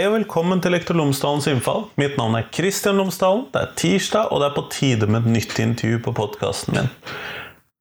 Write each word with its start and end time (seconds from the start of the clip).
Hei 0.00 0.06
og 0.08 0.14
velkommen 0.14 0.62
til 0.64 0.72
Lektor 0.72 0.96
Lomsdalens 0.96 1.44
innfall. 1.50 1.82
Mitt 2.00 2.14
navn 2.16 2.38
er 2.38 2.46
Kristian 2.56 2.96
Lomsdalen. 2.96 3.42
Det 3.52 3.60
er 3.60 3.74
tirsdag, 3.76 4.30
og 4.32 4.40
det 4.40 4.46
er 4.46 4.54
på 4.54 4.62
tide 4.72 5.08
med 5.10 5.26
et 5.26 5.34
nytt 5.34 5.58
intervju 5.60 5.98
på 6.06 6.14
podkasten 6.16 6.78
min. 6.78 6.88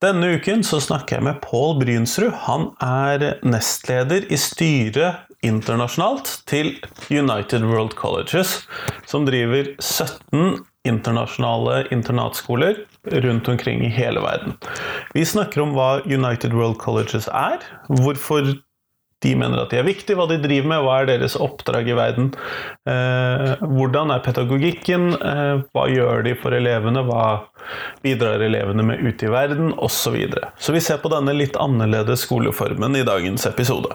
Denne 0.04 0.34
uken 0.36 0.66
så 0.68 0.82
snakker 0.84 1.16
jeg 1.16 1.28
med 1.30 1.40
Pål 1.46 1.78
Brynsrud. 1.80 2.34
Han 2.50 2.74
er 2.84 3.40
nestleder 3.48 4.28
i 4.28 4.36
styret 4.36 5.32
internasjonalt 5.48 6.34
til 6.52 6.74
United 7.08 7.64
World 7.64 7.96
Colleges, 7.96 8.66
som 9.08 9.24
driver 9.24 9.72
17 9.80 10.66
internasjonale 10.92 11.86
internatskoler 11.88 12.84
rundt 13.29 13.48
omkring 13.48 13.88
i 13.88 13.96
hele 13.96 14.20
verden. 14.28 14.60
Vi 15.15 15.24
snakker 15.24 15.64
om 15.64 15.71
hva 15.78 16.01
United 16.04 16.51
World 16.51 16.82
Colleges 16.84 17.32
er, 17.32 17.64
hvorfor 17.88 18.57
de 19.23 19.33
mener 19.36 19.59
at 19.59 19.73
de 19.73 19.79
er 19.82 19.87
viktige, 19.87 20.15
hva 20.15 20.28
de 20.29 20.37
driver 20.39 20.69
med, 20.71 20.83
hva 20.86 21.00
er 21.01 21.09
deres 21.09 21.36
oppdrag 21.39 21.89
i 21.91 21.97
verden. 21.97 22.29
Eh, 22.87 23.64
hvordan 23.68 24.14
er 24.15 24.23
pedagogikken, 24.23 25.09
eh, 25.18 25.64
hva 25.75 25.87
gjør 25.92 26.23
de 26.28 26.36
for 26.39 26.55
elevene, 26.55 27.04
hva 27.07 27.25
bidrar 28.05 28.39
elevene 28.45 28.86
med 28.87 29.04
ute 29.04 29.28
i 29.28 29.33
verden, 29.33 29.73
osv. 29.75 29.97
Så, 30.00 30.14
videre. 30.15 30.47
så 30.57 30.73
vi 30.73 30.79
ser 30.82 31.01
på 31.04 31.11
denne 31.11 31.36
litt 31.36 31.57
annerledes 31.59 32.23
skoleformen 32.25 32.95
i 32.97 33.03
dagens 33.05 33.44
episode. 33.45 33.92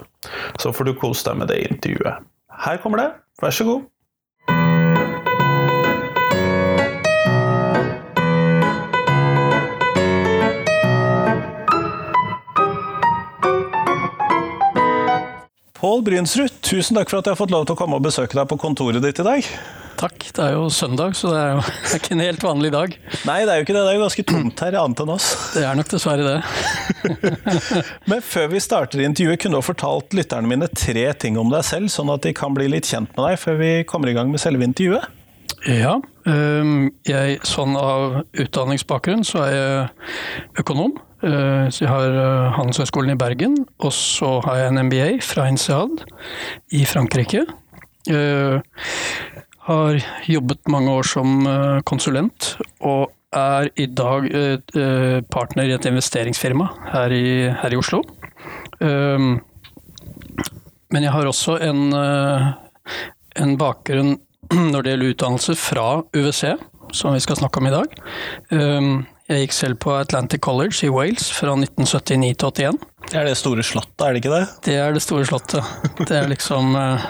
Så 0.61 0.71
får 0.77 0.91
du 0.91 0.93
kose 1.01 1.25
deg 1.27 1.41
med 1.41 1.51
det 1.51 1.63
intervjuet. 1.65 2.29
Her 2.65 2.79
kommer 2.85 3.01
det, 3.01 3.09
vær 3.43 3.57
så 3.57 3.67
god. 3.67 3.89
Pål 15.85 16.01
Brynsrud, 16.01 16.49
tusen 16.65 16.97
takk 16.97 17.11
for 17.11 17.21
at 17.21 17.27
jeg 17.29 17.35
har 17.35 17.37
fått 17.37 17.51
lov 17.53 17.67
til 17.69 17.75
å 17.75 17.77
komme 17.77 17.99
og 17.99 18.05
besøke 18.07 18.33
deg 18.39 18.47
på 18.49 18.57
kontoret 18.57 19.05
ditt 19.05 19.19
i 19.21 19.25
dag. 19.27 19.49
Takk. 20.01 20.15
Det 20.33 20.41
er 20.41 20.55
jo 20.57 20.71
søndag, 20.73 21.13
så 21.13 21.29
det 21.29 21.43
er 21.43 21.51
jo 21.51 21.59
det 21.67 21.91
er 21.91 22.01
ikke 22.01 22.15
en 22.15 22.23
helt 22.25 22.47
vanlig 22.47 22.71
dag. 22.73 22.95
Nei, 23.29 23.35
det 23.45 23.53
er 23.53 23.59
jo 23.61 23.67
ikke 23.67 23.75
det. 23.77 23.83
Det 23.83 23.91
er 23.91 23.99
jo 23.99 24.05
ganske 24.07 24.25
tomt 24.31 24.63
her, 24.65 24.79
annet 24.81 25.03
enn 25.05 25.13
oss. 25.13 25.27
Det 25.53 25.67
er 25.69 25.77
nok 25.77 25.91
dessverre 25.93 26.25
det. 26.25 27.13
Men 28.15 28.25
før 28.25 28.49
vi 28.55 28.63
starter 28.65 29.05
intervjuet, 29.05 29.43
kunne 29.43 29.59
du 29.59 29.61
ha 29.61 29.67
fortalt 29.67 30.17
lytterne 30.17 30.49
mine 30.55 30.71
tre 30.73 31.05
ting 31.21 31.37
om 31.43 31.53
deg 31.53 31.69
selv, 31.69 31.93
sånn 31.93 32.15
at 32.17 32.25
de 32.25 32.33
kan 32.41 32.57
bli 32.57 32.71
litt 32.73 32.89
kjent 32.89 33.13
med 33.13 33.29
deg 33.29 33.45
før 33.45 33.61
vi 33.61 33.71
kommer 33.91 34.09
i 34.09 34.17
gang 34.17 34.33
med 34.33 34.41
selve 34.41 34.65
intervjuet? 34.65 35.05
Ja. 35.69 35.99
Jeg, 37.09 37.41
sånn 37.45 37.77
av 37.77 38.23
utdanningsbakgrunn 38.33 39.29
så 39.29 39.45
er 39.45 39.53
jeg 39.53 40.65
økonom. 40.65 40.97
Eh, 41.25 41.67
så 41.73 41.85
jeg 41.85 41.91
har 41.91 42.13
eh, 42.13 42.53
Handelshøyskolen 42.59 43.15
i 43.15 43.19
Bergen, 43.21 43.57
og 43.81 43.93
så 43.97 44.37
har 44.45 44.61
jeg 44.61 44.73
en 44.73 44.83
MBA 44.91 45.09
fra 45.25 45.47
INSEAD 45.49 46.03
i 46.77 46.85
Frankrike. 46.89 47.47
Jeg 48.05 48.61
eh, 48.61 48.61
har 49.65 50.05
jobbet 50.29 50.61
mange 50.69 50.93
år 50.93 51.07
som 51.09 51.47
konsulent, 51.89 52.59
og 52.85 53.09
er 53.35 53.71
i 53.81 53.87
dag 53.89 54.29
partner 55.33 55.65
i 55.67 55.73
et 55.75 55.87
investeringsfirma 55.89 56.69
her 56.93 57.15
i, 57.17 57.49
her 57.49 57.73
i 57.73 57.79
Oslo. 57.81 58.03
Men 58.79 59.41
jeg 61.01 61.11
har 61.11 61.27
også 61.27 61.57
en, 61.65 61.97
en 63.41 63.57
bakgrunn 63.59 64.21
når 64.75 64.85
det 64.85 64.93
gjelder 64.93 65.15
utdannelse 65.17 65.57
fra 65.59 65.89
UWC, 66.13 66.45
som 66.93 67.17
vi 67.17 67.25
skal 67.25 67.41
snakke 67.41 67.65
om 67.65 67.73
i 67.73 67.75
dag. 67.75 67.99
Jeg 69.25 69.47
gikk 69.47 69.55
selv 69.57 69.79
på 69.81 69.93
Atlantic 69.97 70.43
College 70.45 70.85
i 70.85 70.91
Wales 70.93 71.31
fra 71.33 71.55
1979 71.57 72.35
til 72.45 72.67
81. 72.69 72.81
Det 73.09 73.17
er 73.17 73.25
det 73.25 73.37
store 73.41 73.63
slottet, 73.65 74.03
er 74.05 74.13
det 74.13 74.21
ikke 74.21 74.33
det? 74.35 74.43
Det 74.67 74.75
er 74.77 74.93
det 74.93 75.01
store 75.01 75.25
slottet. 75.25 75.71
Det 75.97 76.19
er 76.19 76.29
liksom 76.29 76.75
uh, 76.77 77.07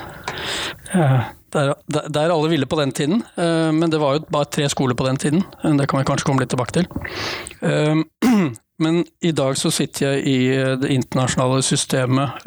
der, 1.50 1.72
der, 1.90 2.28
alle 2.28 2.52
ville 2.52 2.68
på 2.70 2.78
den 2.78 2.92
tiden. 2.94 3.24
Uh, 3.34 3.74
men 3.74 3.90
det 3.90 3.98
var 3.98 4.14
jo 4.14 4.26
bare 4.30 4.46
tre 4.46 4.68
skoler 4.70 4.94
på 4.94 5.08
den 5.08 5.18
tiden. 5.18 5.42
Det 5.64 5.88
kan 5.90 5.98
vi 5.98 6.06
kanskje 6.06 6.28
komme 6.28 6.44
litt 6.44 6.54
tilbake 6.54 6.76
til. 6.78 6.86
Men 8.82 9.04
i 9.22 9.30
dag 9.30 9.54
så 9.54 9.70
sitter 9.70 10.16
jeg 10.16 10.22
i 10.26 10.38
det 10.82 10.88
internasjonale 10.90 11.60
systemet 11.62 12.42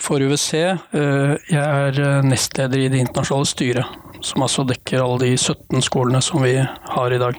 for 0.00 0.24
UWC. 0.24 0.54
Jeg 0.56 1.60
er 1.60 2.24
nestleder 2.24 2.80
i 2.80 2.88
det 2.88 3.02
internasjonale 3.04 3.50
styret, 3.50 3.98
som 4.24 4.46
altså 4.48 4.64
dekker 4.64 5.04
alle 5.04 5.20
de 5.26 5.34
17 5.36 5.84
skolene 5.84 6.24
som 6.24 6.40
vi 6.40 6.56
har 6.56 7.12
i 7.12 7.20
dag. 7.20 7.36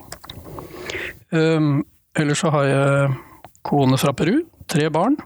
Um, 1.36 1.84
ellers 2.18 2.44
så 2.44 2.52
har 2.54 2.70
jeg 2.70 3.16
kone 3.66 4.00
fra 4.00 4.14
Peru, 4.16 4.40
tre 4.72 4.90
barn, 4.94 5.18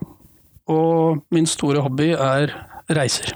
og 0.70 1.22
min 1.34 1.46
store 1.48 1.82
hobby 1.84 2.12
er 2.14 2.54
reiser. 2.90 3.34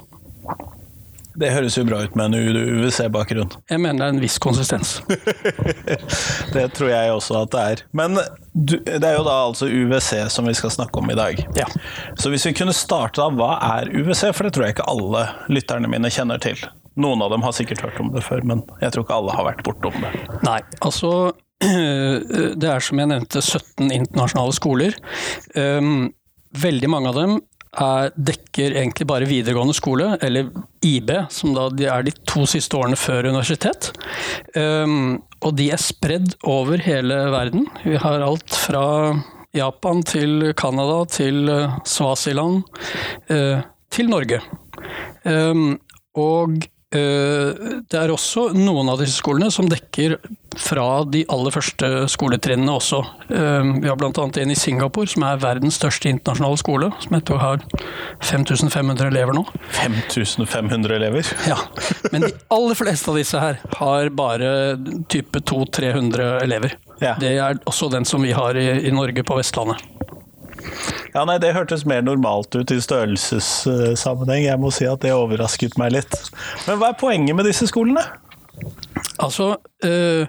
Det 1.35 1.49
høres 1.51 1.75
jo 1.75 1.83
bra 1.83 1.97
ut 2.05 2.13
med 2.15 2.31
en 2.31 2.35
UWC-bakgrunn. 2.47 3.49
Jeg 3.67 3.81
mener 3.83 3.99
det 3.99 4.05
er 4.05 4.13
en 4.13 4.21
viss 4.23 4.37
konsistens. 4.39 5.01
det 6.55 6.69
tror 6.77 6.91
jeg 6.93 7.11
også 7.11 7.41
at 7.41 7.51
det 7.51 7.63
er. 7.73 7.83
Men 7.91 8.15
du, 8.53 8.77
det 8.79 9.03
er 9.03 9.17
jo 9.17 9.25
da 9.27 9.35
altså 9.49 9.67
UWC 9.67 10.29
som 10.31 10.47
vi 10.47 10.55
skal 10.55 10.71
snakke 10.71 11.01
om 11.01 11.11
i 11.11 11.17
dag. 11.19 11.41
Ja. 11.59 11.67
Så 12.15 12.31
hvis 12.31 12.47
vi 12.47 12.55
kunne 12.55 12.75
starte 12.75 13.19
da, 13.19 13.27
hva 13.35 13.57
er 13.75 13.91
UWC? 13.91 14.29
For 14.31 14.47
det 14.47 14.55
tror 14.55 14.67
jeg 14.67 14.77
ikke 14.77 14.87
alle 14.87 15.25
lytterne 15.51 15.91
mine 15.91 16.11
kjenner 16.13 16.39
til. 16.39 16.63
Noen 16.95 17.19
av 17.25 17.33
dem 17.35 17.43
har 17.43 17.51
sikkert 17.57 17.83
hørt 17.83 17.99
om 17.99 18.13
det 18.15 18.23
før, 18.23 18.45
men 18.47 18.63
jeg 18.79 18.95
tror 18.95 19.03
ikke 19.03 19.19
alle 19.19 19.35
har 19.35 19.49
vært 19.49 19.65
bortom 19.67 19.99
det. 19.99 20.13
Nei, 20.47 20.61
altså 20.79 21.11
det 21.63 22.69
er 22.69 22.83
som 22.83 22.99
jeg 22.99 23.11
nevnte 23.11 23.41
17 23.41 23.89
internasjonale 23.89 24.55
skoler. 24.55 24.97
Ehm, 25.55 26.09
veldig 26.55 26.89
mange 26.91 27.11
av 27.11 27.19
dem 27.19 27.37
er, 27.75 28.11
dekker 28.15 28.75
egentlig 28.79 29.07
bare 29.07 29.27
videregående 29.29 29.75
skole, 29.75 30.13
eller 30.23 30.49
IB, 30.85 31.11
som 31.33 31.55
da 31.55 31.67
er 31.91 32.05
de 32.07 32.13
to 32.27 32.45
siste 32.49 32.77
årene 32.77 32.99
før 32.99 33.29
universitet. 33.31 33.91
Ehm, 34.55 35.21
og 35.41 35.55
de 35.59 35.69
er 35.73 35.81
spredd 35.81 36.35
over 36.43 36.81
hele 36.83 37.17
verden. 37.33 37.67
Vi 37.83 37.97
har 38.01 38.23
alt 38.25 38.55
fra 38.55 38.85
Japan 39.55 40.03
til 40.03 40.51
Canada 40.57 41.03
til 41.07 41.49
eh, 41.51 41.75
Svasiland 41.87 42.63
eh, 43.31 43.63
til 43.93 44.11
Norge. 44.11 44.41
Ehm, 45.27 45.77
og 46.15 46.65
det 46.93 47.97
er 47.99 48.11
også 48.13 48.49
noen 48.55 48.89
av 48.91 49.01
disse 49.01 49.17
skolene 49.19 49.49
som 49.51 49.67
dekker 49.69 50.17
fra 50.55 51.03
de 51.03 51.23
aller 51.31 51.51
første 51.51 51.87
skoletrinnene 52.11 52.71
også. 52.71 53.01
Eh, 53.27 53.71
vi 53.81 53.89
har 53.89 53.97
bl.a. 53.99 54.11
en 54.13 54.53
i 54.53 54.57
Singapore 54.57 55.09
som 55.11 55.25
er 55.27 55.41
verdens 55.41 55.79
største 55.79 56.09
internasjonale 56.11 56.59
skole, 56.61 56.91
som 57.03 57.17
jeg 57.17 57.25
tror 57.27 57.41
har 57.41 57.65
5500 58.23 59.09
elever 59.09 59.35
nå. 59.35 59.43
5500 59.81 60.95
elever? 60.95 61.33
Ja, 61.49 61.57
men 62.13 62.27
de 62.27 62.31
aller 62.55 62.79
fleste 62.79 63.11
av 63.11 63.19
disse 63.19 63.41
her 63.41 63.59
har 63.81 64.11
bare 64.15 64.49
type 65.11 65.41
200-300 65.43 66.29
elever. 66.45 66.77
Ja. 67.01 67.17
Det 67.19 67.35
er 67.35 67.59
også 67.67 67.91
den 67.91 68.07
som 68.07 68.23
vi 68.23 68.31
har 68.35 68.55
i, 68.55 68.69
i 68.87 68.93
Norge 68.95 69.25
på 69.27 69.41
Vestlandet. 69.41 69.83
Ja, 71.15 71.23
nei, 71.23 71.37
Det 71.39 71.53
hørtes 71.55 71.85
mer 71.87 72.03
normalt 72.03 72.55
ut 72.55 72.71
i 72.71 72.81
størrelsessammenheng. 72.83 74.45
Jeg 74.49 74.59
må 74.59 74.71
si 74.75 74.87
at 74.89 74.99
det 75.05 75.13
overrasket 75.15 75.77
meg 75.79 75.93
litt. 75.95 76.17
Men 76.67 76.81
hva 76.81 76.91
er 76.91 76.99
poenget 76.99 77.37
med 77.37 77.47
disse 77.47 77.69
skolene? 77.71 78.03
Altså 79.19 79.55
øh, 79.85 80.27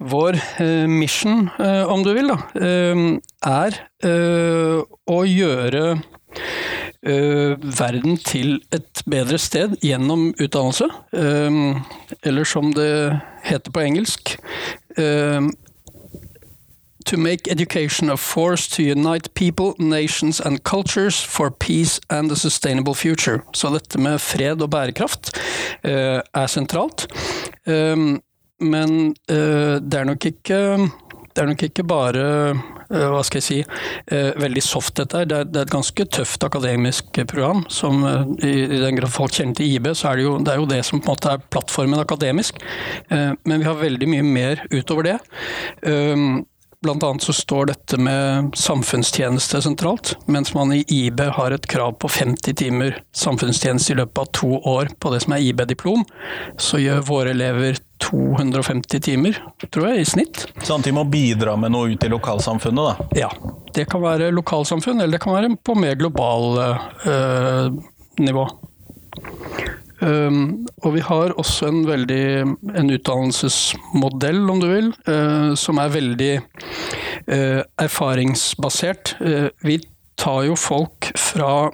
Vår 0.00 0.36
øh, 0.60 0.88
mission, 0.88 1.50
øh, 1.60 1.86
om 1.92 2.04
du 2.04 2.12
vil, 2.16 2.30
da, 2.32 2.38
er 3.44 3.76
å 5.10 5.18
gjøre 5.28 5.82
verden 7.00 8.16
til 8.24 8.58
et 8.72 9.02
bedre 9.08 9.38
sted 9.40 9.76
gjennom 9.84 10.30
utdannelse. 10.40 10.88
eller 11.12 12.44
som 12.44 12.72
det 12.76 13.20
heter 13.44 13.72
på 13.72 13.80
engelsk 13.80 14.36
to 17.06 17.16
make 17.16 17.50
education 17.50 18.10
a 18.10 18.16
force 18.16 18.68
to 18.76 18.82
unite 18.82 19.32
people, 19.34 19.74
nations 19.78 20.40
and 20.40 20.62
cultures 20.64 21.20
for 21.20 21.50
peace 21.50 22.00
and 22.10 22.32
a 22.32 22.36
sustainable 22.36 22.94
future. 22.94 23.40
Så 23.52 23.70
dette 23.70 23.98
med 23.98 24.20
fred 24.20 24.62
og 24.62 24.70
bærekraft 24.70 25.32
uh, 25.84 26.20
er 26.20 26.50
sentralt. 26.50 27.06
Um, 27.66 28.20
men 28.60 29.14
uh, 29.30 29.78
det 29.80 30.02
er 30.02 30.12
ikke 30.26 30.90
det 31.30 31.44
er 31.44 31.46
nok 31.46 31.62
ikke 31.62 31.84
bare 31.86 32.22
uh, 32.50 32.62
hva 32.90 33.20
skal 33.22 33.38
jeg 33.38 33.44
si, 33.46 33.58
veldig 34.42 34.62
soft 34.66 34.96
dette 34.98 35.14
her. 35.14 35.28
Er, 35.30 35.44
det 35.46 35.60
er, 35.60 35.68
et 35.68 35.70
ganske 35.70 36.04
tøft 36.10 36.42
akademisk 36.42 37.20
program. 37.30 37.62
som 37.70 38.02
i, 38.42 38.50
i, 38.50 38.80
den 38.82 38.98
grad 38.98 39.12
folk 39.14 39.36
kjenner 39.36 39.54
til 39.54 39.76
IB, 39.76 39.92
så 39.94 40.10
er 40.10 40.18
det 40.18 40.24
jo 40.24 40.32
det, 40.42 40.50
er 40.50 40.58
jo 40.58 40.66
det 40.66 40.80
som 40.84 40.98
på 40.98 41.06
en 41.06 41.14
måte 41.14 41.30
er 41.30 41.44
plattformen 41.54 42.02
akademisk. 42.02 42.58
men 43.08 43.60
vi 43.60 43.62
har 43.62 43.78
veldig 43.78 44.08
mye 44.10 44.26
mer 44.26 44.64
utover 44.74 45.06
det. 45.06 45.16
Um, 45.86 46.42
Blant 46.82 47.02
annet 47.02 47.22
så 47.22 47.32
står 47.32 47.66
dette 47.66 47.98
med 48.00 48.54
samfunnstjeneste 48.56 49.58
sentralt, 49.62 50.14
mens 50.24 50.54
man 50.54 50.72
i 50.72 50.84
IB 50.88 51.20
har 51.20 51.52
et 51.52 51.66
krav 51.68 51.92
på 52.00 52.08
50 52.08 52.54
timer 52.56 52.96
samfunnstjeneste 53.12 53.92
i 53.92 53.96
løpet 53.98 54.18
av 54.22 54.30
to 54.32 54.54
år 54.56 54.88
på 54.96 55.12
det 55.12 55.18
som 55.20 55.34
er 55.36 55.44
IB-diplom. 55.44 56.06
Så 56.56 56.80
gjør 56.80 57.02
våre 57.04 57.34
elever 57.36 57.76
250 58.00 59.04
timer, 59.04 59.42
tror 59.68 59.90
jeg, 59.90 60.00
i 60.00 60.08
snitt. 60.08 60.46
Så 60.64 60.80
de 60.80 60.94
må 60.96 61.04
bidra 61.04 61.52
med 61.60 61.74
noe 61.76 61.92
ut 61.92 62.08
i 62.08 62.12
lokalsamfunnet, 62.14 62.88
da? 62.88 63.26
Ja. 63.26 63.30
Det 63.76 63.84
kan 63.92 64.00
være 64.00 64.32
lokalsamfunn, 64.32 65.04
eller 65.04 65.18
det 65.18 65.24
kan 65.26 65.36
være 65.36 65.52
på 65.60 65.76
mer 65.76 66.00
global 66.00 66.62
øh, 66.64 67.76
nivå. 68.24 68.48
Um, 70.00 70.66
og 70.80 70.94
vi 70.96 71.02
har 71.04 71.34
også 71.36 71.68
en 71.68 71.82
veldig 71.88 72.24
en 72.80 72.92
utdannelsesmodell, 72.94 74.40
om 74.48 74.62
du 74.62 74.68
vil, 74.70 74.88
uh, 75.08 75.52
som 75.60 75.80
er 75.82 75.92
veldig 75.92 76.30
uh, 76.40 77.60
erfaringsbasert. 77.80 79.16
Uh, 79.20 79.50
vi 79.66 79.76
tar 80.20 80.46
jo 80.48 80.56
folk 80.58 81.12
fra 81.20 81.70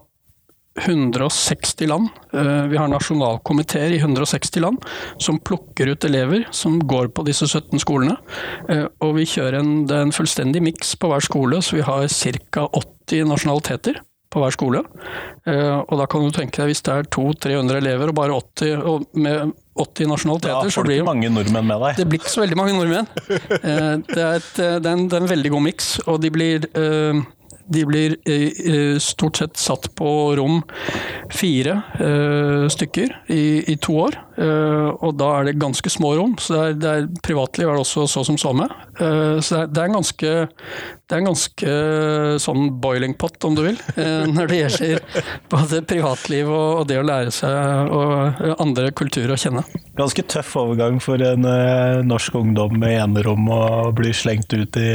160 0.77 1.87
land. 1.89 2.11
Vi 2.69 2.77
har 2.77 2.91
nasjonalkomiteer 2.93 3.95
i 3.97 4.01
160 4.03 4.61
land 4.61 4.83
som 5.25 5.39
plukker 5.41 5.89
ut 5.89 6.05
elever 6.05 6.45
som 6.53 6.77
går 6.85 7.09
på 7.17 7.25
disse 7.25 7.49
17 7.49 7.81
skolene. 7.81 8.19
Og 9.01 9.15
vi 9.17 9.25
kjører 9.25 9.57
en, 9.63 9.71
en 9.89 10.13
fullstendig 10.13 10.61
miks 10.67 10.93
på 11.01 11.09
hver 11.09 11.25
skole, 11.25 11.63
så 11.65 11.79
vi 11.79 11.87
har 11.87 12.05
ca. 12.53 12.67
80 12.69 13.25
nasjonaliteter 13.33 14.03
på 14.33 14.43
hver 14.43 14.55
skole. 14.55 14.83
Eh, 15.47 15.79
og 15.79 15.95
da 16.01 16.07
kan 16.11 16.25
du 16.25 16.35
tenke 16.35 16.63
deg 16.63 16.73
hvis 16.73 16.83
det 16.87 16.95
er 16.95 17.09
200-300 17.15 17.81
elever 17.81 18.11
og 18.11 18.19
bare 18.19 18.37
80 18.37 18.83
og 18.83 19.07
med 19.15 19.55
80 19.77 20.11
nasjonaliteter, 20.11 20.73
så 20.73 20.85
blir 20.87 21.05
mange 21.07 21.31
nordmenn 21.31 21.69
med 21.69 21.83
deg. 21.85 22.01
Det 22.01 22.09
blir 22.11 22.23
ikke 22.23 22.33
så 22.33 22.43
veldig 22.43 22.59
mange 22.59 22.77
nordmenn. 22.79 23.11
Eh, 23.57 23.95
det 24.09 24.23
er, 24.23 24.39
et, 24.41 24.53
det 24.57 24.67
er, 24.67 24.93
en, 24.93 25.07
det 25.09 25.17
er 25.17 25.23
en, 25.23 25.31
veldig 25.31 25.53
god 25.53 25.67
miks, 25.69 25.91
og 26.07 26.21
de 26.23 26.31
blir 26.33 26.67
eh, 26.79 27.21
de 27.69 27.85
blir 27.87 28.17
eh, 28.25 28.99
stort 28.99 29.37
sett 29.37 29.57
satt 29.57 29.89
på 29.95 30.37
rom 30.37 30.63
fire 31.35 31.81
eh, 31.99 32.67
stykker 32.71 33.15
i, 33.27 33.73
i, 33.73 33.77
to 33.83 33.97
år. 34.07 34.19
Eh, 34.37 34.91
og 35.03 35.17
da 35.19 35.33
er 35.39 35.49
det 35.49 35.57
ganske 35.61 35.91
små 35.91 36.15
rom, 36.19 36.37
så 36.39 36.55
det 36.55 36.61
er, 36.63 36.77
det 36.79 36.93
er 36.93 37.09
privatliv 37.27 37.71
er 37.71 37.79
det 37.79 37.87
også 37.87 38.07
så 38.11 38.25
som 38.27 38.39
så 38.39 38.53
med. 38.57 38.73
så 38.97 39.57
det 39.57 39.63
er, 39.63 39.73
det 39.73 39.83
er, 39.83 39.89
en 39.89 39.99
ganske, 39.99 40.31
det 41.07 41.17
er 41.17 41.23
en 41.23 41.31
ganske 41.31 41.75
sånn 42.43 42.69
boiling 42.81 43.17
pot, 43.19 43.37
om 43.45 43.57
du 43.59 43.65
vil, 43.67 43.81
når 44.37 44.51
det 44.51 44.61
gjelder 44.63 45.27
både 45.53 45.83
privatliv 45.89 46.51
og, 46.51 46.71
og, 46.81 46.87
det 46.89 47.01
å 47.01 47.07
lære 47.07 47.35
seg 47.35 47.93
og 47.93 48.57
andre 48.63 48.93
kulturer 48.97 49.35
å 49.35 49.41
kjenne. 49.41 49.67
Ganske 49.99 50.25
tøff 50.29 50.55
overgang 50.61 51.01
for 51.03 51.23
en 51.25 51.47
norsk 52.07 52.37
ungdom 52.39 52.79
med 52.81 53.01
enerom 53.01 53.49
å 53.53 53.63
bli 53.97 54.13
slengt 54.17 54.53
ut 54.55 54.81
i 54.81 54.91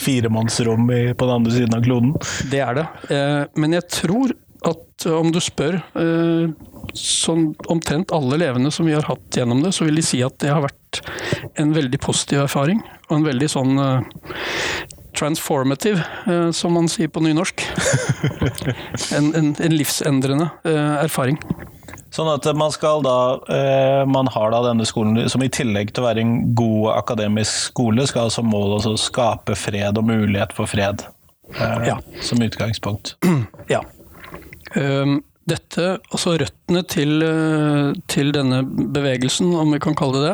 firemannsrom 0.00 0.88
på 0.88 1.26
den 1.26 1.34
andre 1.34 1.52
siden 1.52 1.76
av 1.76 1.84
kloden. 1.84 2.14
Det 2.50 2.62
er 2.64 2.78
det. 2.78 2.86
Eh, 3.14 3.42
men 3.60 3.76
jeg 3.76 3.88
tror 3.92 4.34
at 4.68 5.06
eh, 5.06 5.16
om 5.16 5.32
du 5.34 5.40
spør 5.42 5.78
eh, 5.98 6.52
sånn 6.98 7.50
omtrent 7.72 8.14
alle 8.14 8.38
levende 8.42 8.72
som 8.74 8.88
vi 8.88 8.96
har 8.96 9.06
hatt 9.08 9.38
gjennom 9.38 9.62
det, 9.64 9.74
så 9.76 9.86
vil 9.88 9.98
de 9.98 10.06
si 10.06 10.22
at 10.24 10.38
det 10.42 10.52
har 10.52 10.64
vært 10.64 11.02
en 11.60 11.74
veldig 11.74 12.00
positiv 12.02 12.44
erfaring. 12.46 12.82
Og 13.08 13.18
en 13.18 13.28
veldig 13.28 13.48
sånn 13.50 13.80
transformative, 15.16 16.00
som 16.56 16.72
man 16.72 16.88
sier 16.88 17.10
på 17.12 17.20
nynorsk. 17.20 17.64
en, 19.16 19.28
en, 19.36 19.50
en 19.52 19.76
livsendrende 19.76 20.48
erfaring. 20.64 21.36
Sånn 22.12 22.28
at 22.28 22.46
man 22.58 22.72
skal 22.74 23.00
da 23.04 23.16
eh, 23.48 24.02
Man 24.08 24.28
har 24.34 24.52
da 24.52 24.60
denne 24.68 24.84
skolen 24.88 25.30
som 25.32 25.44
i 25.44 25.50
tillegg 25.52 25.94
til 25.94 26.04
å 26.04 26.08
være 26.10 26.24
en 26.24 26.36
god 26.58 26.92
akademisk 26.98 27.72
skole, 27.72 28.06
skal 28.08 28.32
som 28.34 28.50
mål 28.52 28.78
å 28.78 28.96
skape 29.00 29.56
fred 29.58 29.98
og 30.00 30.08
mulighet 30.10 30.52
for 30.56 30.70
fred 30.70 31.06
eh, 31.56 31.88
ja. 31.88 31.98
som 32.24 32.44
utgangspunkt. 32.44 33.16
Ja. 33.72 33.80
Um, 34.72 35.20
dette, 35.48 35.96
altså 36.14 36.36
røttene 36.38 36.82
til, 36.86 37.22
eh, 37.26 37.92
til, 38.10 38.30
denne 38.34 38.62
bevegelsen, 38.64 39.50
om 39.58 39.72
vi 39.74 39.80
kan 39.82 39.96
kalle 39.98 40.22
det 40.22 40.30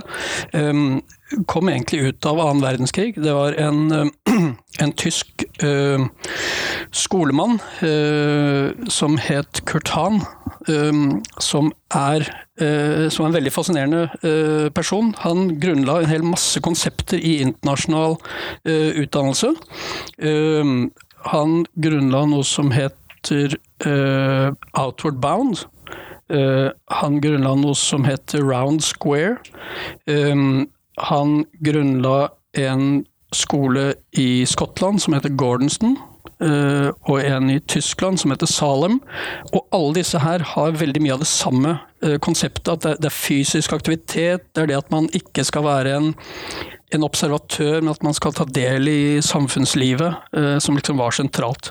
det, 0.52 0.66
um, 0.68 0.98
kom 1.46 1.68
egentlig 1.68 2.00
ut 2.00 2.26
av 2.26 2.40
annen 2.40 2.62
verdenskrig. 2.62 3.16
Det 3.22 3.32
var 3.32 3.52
en, 3.52 4.10
en 4.82 4.92
tysk 4.96 5.44
uh, 5.62 6.06
skolemann 6.90 7.58
uh, 7.82 8.72
som 8.88 9.18
het 9.20 9.62
Kurt 9.68 9.92
Hahn, 9.92 10.22
um, 10.68 11.20
som 11.40 11.72
er 11.94 12.24
uh, 12.60 13.08
som 13.12 13.24
er 13.24 13.28
en 13.28 13.36
veldig 13.36 13.52
fascinerende 13.54 14.70
person. 14.74 15.12
Han 15.24 15.58
grunnla 15.60 16.00
en 16.00 16.10
hel 16.10 16.24
masse 16.26 16.60
konsepter 16.64 17.20
i 17.20 17.38
internasjonal 17.44 18.16
utdannelse. 18.66 19.52
Han 21.28 21.52
grunnla 21.78 22.24
noe 22.32 22.46
som 22.46 22.72
heter 22.74 23.54
Outward 24.74 25.20
Bound. 25.22 25.62
Han 26.28 27.20
grunnla 27.22 27.54
noe 27.62 27.78
som 27.78 28.08
heter 28.08 28.42
Round 28.42 28.82
Square. 28.82 29.38
Um, 30.10 30.66
han 31.00 31.44
grunnla 31.64 32.28
en 32.58 33.04
skole 33.34 33.92
i 34.16 34.46
Skottland 34.48 35.02
som 35.02 35.16
heter 35.16 35.36
Gordonston. 35.36 35.96
Uh, 36.38 36.94
og 37.10 37.24
en 37.26 37.48
i 37.50 37.58
Tyskland 37.58 38.20
som 38.20 38.30
heter 38.30 38.46
Salem. 38.46 39.00
Og 39.52 39.64
alle 39.74 39.96
disse 39.98 40.20
her 40.22 40.44
har 40.54 40.76
veldig 40.78 41.02
mye 41.02 41.16
av 41.16 41.24
det 41.24 41.30
samme 41.30 41.72
uh, 42.04 42.16
konseptet. 42.22 42.70
At 42.76 43.02
det, 43.02 43.10
er 43.10 43.14
fysisk 43.14 43.74
aktivitet, 43.74 44.46
det 44.54 44.62
er 44.62 44.70
det 44.70 44.78
at 44.78 44.92
man 44.94 45.10
ikke 45.16 45.44
skal 45.44 45.66
være 45.66 45.96
en 45.96 46.12
en 46.94 47.04
observatør, 47.04 47.82
men 47.82 47.92
at 47.92 48.04
man 48.04 48.16
skal 48.16 48.34
ta 48.36 48.46
del 48.48 48.88
i 48.88 49.00
samfunnslivet, 49.24 50.32
eh, 50.36 50.56
som 50.62 50.76
liksom 50.76 51.00
var 51.00 51.12
sentralt. 51.16 51.70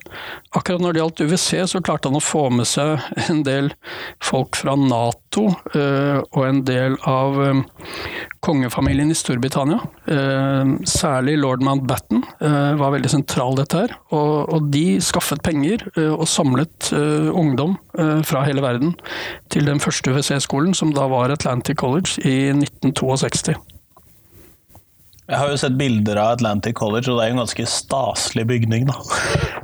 Akkurat 0.58 0.84
når 0.84 0.94
det 0.94 1.02
gjaldt 1.02 1.24
UWC, 1.26 1.50
så 1.72 1.82
klarte 1.82 2.12
han 2.12 2.20
å 2.20 2.24
få 2.24 2.48
med 2.54 2.70
seg 2.70 3.02
en 3.32 3.42
del 3.48 3.72
folk 4.24 4.58
fra 4.60 4.78
Nato 4.78 5.48
eh, 5.74 6.22
og 6.22 6.42
en 6.46 6.62
del 6.68 7.00
av 7.10 7.40
eh, 7.44 7.64
kongefamilien 8.46 9.10
i 9.12 9.18
Storbritannia. 9.18 9.82
Særlig 10.88 11.34
lord 11.42 11.64
Mountbatten 11.66 12.22
var 12.40 12.94
veldig 12.94 13.10
sentral 13.12 13.58
dette 13.58 13.82
her. 13.82 13.96
Og, 14.16 14.70
de 14.72 15.02
skaffet 15.04 15.42
penger 15.44 15.84
og 16.14 16.24
samlet 16.32 16.92
ungdom 16.94 17.76
fra 18.30 18.46
hele 18.48 18.64
verden 18.64 18.94
til 19.52 19.68
den 19.68 19.82
første 19.84 20.14
UWC-skolen, 20.14 20.78
som 20.78 20.94
da 20.96 21.10
var 21.12 21.34
Atlantic 21.34 21.82
College 21.82 22.22
i 22.24 22.54
1962. 22.54 23.58
Jeg 25.28 25.42
har 25.42 25.50
jo 25.52 25.58
sett 25.60 25.76
bilder 25.76 26.16
av 26.22 26.38
Atlantic 26.38 26.78
College, 26.80 27.12
og 27.12 27.18
det 27.18 27.26
er 27.26 27.32
jo 27.32 27.36
en 27.36 27.42
ganske 27.42 27.64
staselig 27.68 28.46
bygning, 28.48 28.86
da. 28.88 28.96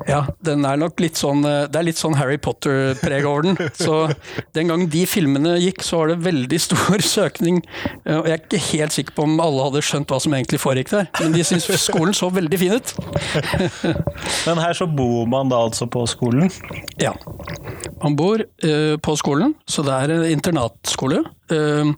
Ja, 0.09 0.17
den 0.43 0.65
er 0.67 0.75
nok 0.81 0.99
litt 0.99 1.15
sånn 1.15 1.45
eh, 1.47 1.69
Det 1.71 1.79
er 1.79 1.85
litt 1.87 1.99
sånn 1.99 2.17
Harry 2.19 2.35
Potter-preg 2.35 3.23
over 3.23 3.45
den. 3.45 3.55
Så 3.85 4.09
den 4.57 4.67
gang 4.67 4.83
de 4.91 5.05
filmene 5.07 5.55
gikk, 5.61 5.85
så 5.87 6.01
var 6.01 6.11
det 6.11 6.25
veldig 6.25 6.59
stor 6.59 7.05
søkning. 7.15 7.61
Eh, 8.03 8.17
og 8.17 8.27
jeg 8.27 8.35
er 8.35 8.43
ikke 8.43 8.63
helt 8.73 8.97
sikker 8.97 9.15
på 9.15 9.27
om 9.29 9.39
alle 9.39 9.69
hadde 9.69 9.85
skjønt 9.87 10.11
hva 10.11 10.19
som 10.25 10.35
egentlig 10.35 10.59
foregikk 10.59 10.91
der, 10.91 11.07
men 11.21 11.37
de 11.37 11.45
syntes 11.47 11.85
skolen 11.87 12.17
så 12.17 12.27
veldig 12.33 12.59
fin 12.59 12.75
ut. 12.75 12.95
Men 14.43 14.59
her 14.59 14.75
så 14.75 14.89
bor 14.89 15.29
man 15.31 15.53
da 15.53 15.63
altså 15.69 15.87
på 15.87 16.03
skolen? 16.11 16.51
Ja. 16.99 17.15
Man 18.03 18.17
bor 18.19 18.43
uh, 18.43 18.95
på 18.99 19.15
skolen, 19.15 19.55
så 19.63 19.85
det 19.87 19.95
er 19.95 20.17
en 20.17 20.27
internatskole. 20.27 21.23
Uh, 21.53 21.95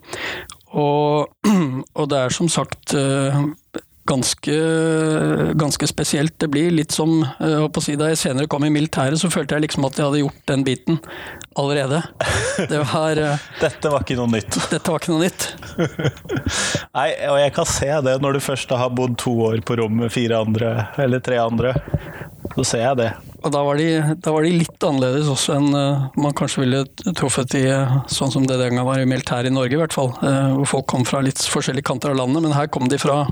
og, 0.75 1.31
og 1.99 2.09
det 2.11 2.19
er 2.19 2.33
som 2.35 2.49
sagt 2.51 2.95
eh, 2.97 3.37
ganske, 4.05 4.55
ganske 5.57 5.87
spesielt. 5.89 6.35
Det 6.39 6.49
blir 6.53 6.71
litt 6.71 6.93
som 6.93 7.23
å 7.23 7.81
si, 7.81 7.95
Da 7.97 8.11
jeg 8.11 8.21
senere 8.21 8.49
kom 8.51 8.65
i 8.65 8.73
militæret, 8.73 9.17
så 9.21 9.31
følte 9.33 9.57
jeg 9.57 9.67
liksom 9.67 9.87
at 9.87 9.97
jeg 9.97 10.05
hadde 10.05 10.23
gjort 10.23 10.45
den 10.51 10.65
biten 10.67 11.01
allerede. 11.55 12.03
Det 12.69 12.79
var, 12.93 13.17
eh, 13.17 13.37
dette 13.61 13.89
var 13.89 14.03
ikke 14.03 14.17
noe 14.19 14.31
nytt. 14.35 14.57
Dette 14.73 14.91
var 14.91 15.01
ikke 15.01 15.13
noe 15.13 15.25
nytt. 15.25 15.47
Nei, 16.97 17.09
og 17.29 17.39
jeg 17.41 17.53
kan 17.55 17.69
se 17.69 17.91
det 18.07 18.17
når 18.23 18.37
du 18.37 18.43
først 18.43 18.75
har 18.75 18.91
bodd 18.95 19.17
to 19.21 19.35
år 19.51 19.63
på 19.65 19.79
rom 19.79 20.01
med 20.03 20.13
fire 20.13 20.43
andre, 20.45 20.75
eller 21.01 21.23
tre 21.23 21.39
andre. 21.41 21.75
Så 22.55 22.67
ser 22.67 22.83
jeg 22.85 22.99
det. 22.99 23.13
Og 23.45 23.51
da 23.53 23.61
var, 23.61 23.77
de, 23.77 24.15
da 24.25 24.31
var 24.33 24.45
de 24.45 24.51
litt 24.57 24.83
annerledes 24.85 25.27
også 25.29 25.53
enn 25.53 25.67
uh, 25.75 26.05
man 26.17 26.33
kanskje 26.37 26.63
ville 26.63 26.79
truffet 27.13 27.53
i 27.59 27.63
sånn 28.09 28.31
som 28.33 28.45
det 28.47 28.57
den 28.57 28.77
gang 28.77 28.87
var 28.87 29.01
i 29.01 29.05
militæret 29.09 29.51
i 29.51 29.53
Norge, 29.53 29.75
i 29.75 29.81
hvert 29.81 29.93
fall. 29.93 30.13
Hvor 30.17 30.71
folk 30.71 30.87
kom 30.89 31.05
fra 31.05 31.21
litt 31.25 31.41
forskjellige 31.51 31.85
kanter 31.85 32.13
av 32.13 32.19
landet. 32.23 32.41
Men 32.45 32.55
her 32.57 32.71
kom 32.73 32.89
de 32.89 32.97
fra 33.01 33.25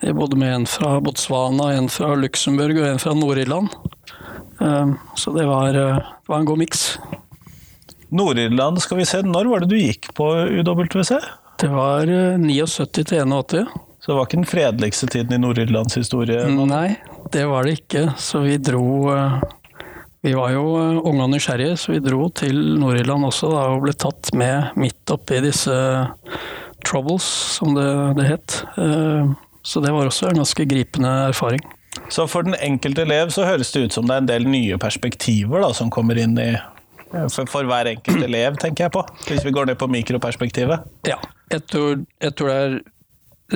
både 0.00 0.36
med 0.36 0.54
en 0.54 0.66
fra 0.68 0.96
Botswana, 1.00 1.70
en 1.76 1.88
fra 1.92 2.12
Luxembourg 2.18 2.76
og 2.80 2.88
en 2.88 3.00
fra 3.02 3.14
Nord-Irland. 3.16 3.72
Uh, 4.60 4.92
så 5.16 5.32
det 5.36 5.46
var, 5.48 5.72
det 5.72 6.28
var 6.28 6.42
en 6.42 6.48
god 6.48 6.60
miks. 6.60 6.84
Nord-Irland, 8.08 8.80
skal 8.82 9.00
vi 9.00 9.08
se. 9.08 9.22
Når 9.24 9.50
var 9.50 9.64
det 9.64 9.72
du 9.72 9.80
gikk 9.80 10.12
på 10.16 10.28
UWC? 10.60 11.16
Det 11.60 11.72
var 11.72 12.06
79 12.06 12.92
til 12.92 13.24
81. 13.24 13.66
Så 14.06 14.12
det 14.12 14.16
var 14.20 14.26
ikke 14.28 14.38
den 14.38 14.46
fredeligste 14.46 15.06
tiden 15.10 15.34
i 15.34 15.40
Nord-Irlands 15.42 15.96
historie? 15.98 16.44
Nei, 16.46 16.94
det 17.34 17.46
var 17.50 17.66
det 17.66 17.80
ikke. 17.80 18.04
Så 18.22 18.44
vi 18.44 18.54
dro 18.62 19.08
eh, 19.10 19.40
Vi 20.22 20.34
var 20.36 20.52
jo 20.54 20.62
eh, 20.78 21.00
unge 21.00 21.24
og 21.24 21.32
nysgjerrige, 21.32 21.74
så 21.80 21.96
vi 21.96 22.02
dro 22.04 22.28
til 22.30 22.60
Nord-Irland 22.78 23.26
også 23.26 23.50
da, 23.50 23.64
og 23.74 23.82
ble 23.82 23.96
tatt 23.98 24.30
med 24.38 24.78
midt 24.78 25.10
oppi 25.10 25.40
disse 25.42 25.74
troubles, 26.86 27.26
som 27.56 27.74
det, 27.74 27.88
det 28.20 28.28
het. 28.30 28.60
Eh, 29.66 29.68
så 29.68 29.80
det 29.80 29.92
var 29.92 30.06
også 30.06 30.30
en 30.30 30.36
ganske 30.36 30.64
gripende 30.64 31.08
erfaring. 31.08 31.60
Så 32.08 32.26
for 32.28 32.42
den 32.42 32.54
enkelte 32.54 33.02
elev 33.02 33.30
så 33.30 33.46
høres 33.46 33.72
det 33.72 33.86
ut 33.86 33.92
som 33.92 34.06
det 34.06 34.14
er 34.14 34.22
en 34.22 34.28
del 34.28 34.46
nye 34.48 34.78
perspektiver 34.78 35.62
da, 35.64 35.72
som 35.74 35.90
kommer 35.90 36.18
inn 36.18 36.38
i 36.38 36.56
for, 37.30 37.46
for, 37.48 37.64
hver 37.64 37.86
enkelt 37.86 38.24
elev, 38.26 38.56
tenker 38.60 38.84
jeg 38.84 38.92
på. 38.92 39.02
Hvis 39.28 39.44
vi 39.46 39.52
går 39.54 39.66
ned 39.66 39.78
på 39.78 39.86
mikroperspektivet. 39.88 40.84
Ja, 41.06 41.16
jeg 41.50 41.62
tror, 41.70 42.04
jeg 42.20 42.34
tror 42.36 42.50
det 42.50 42.56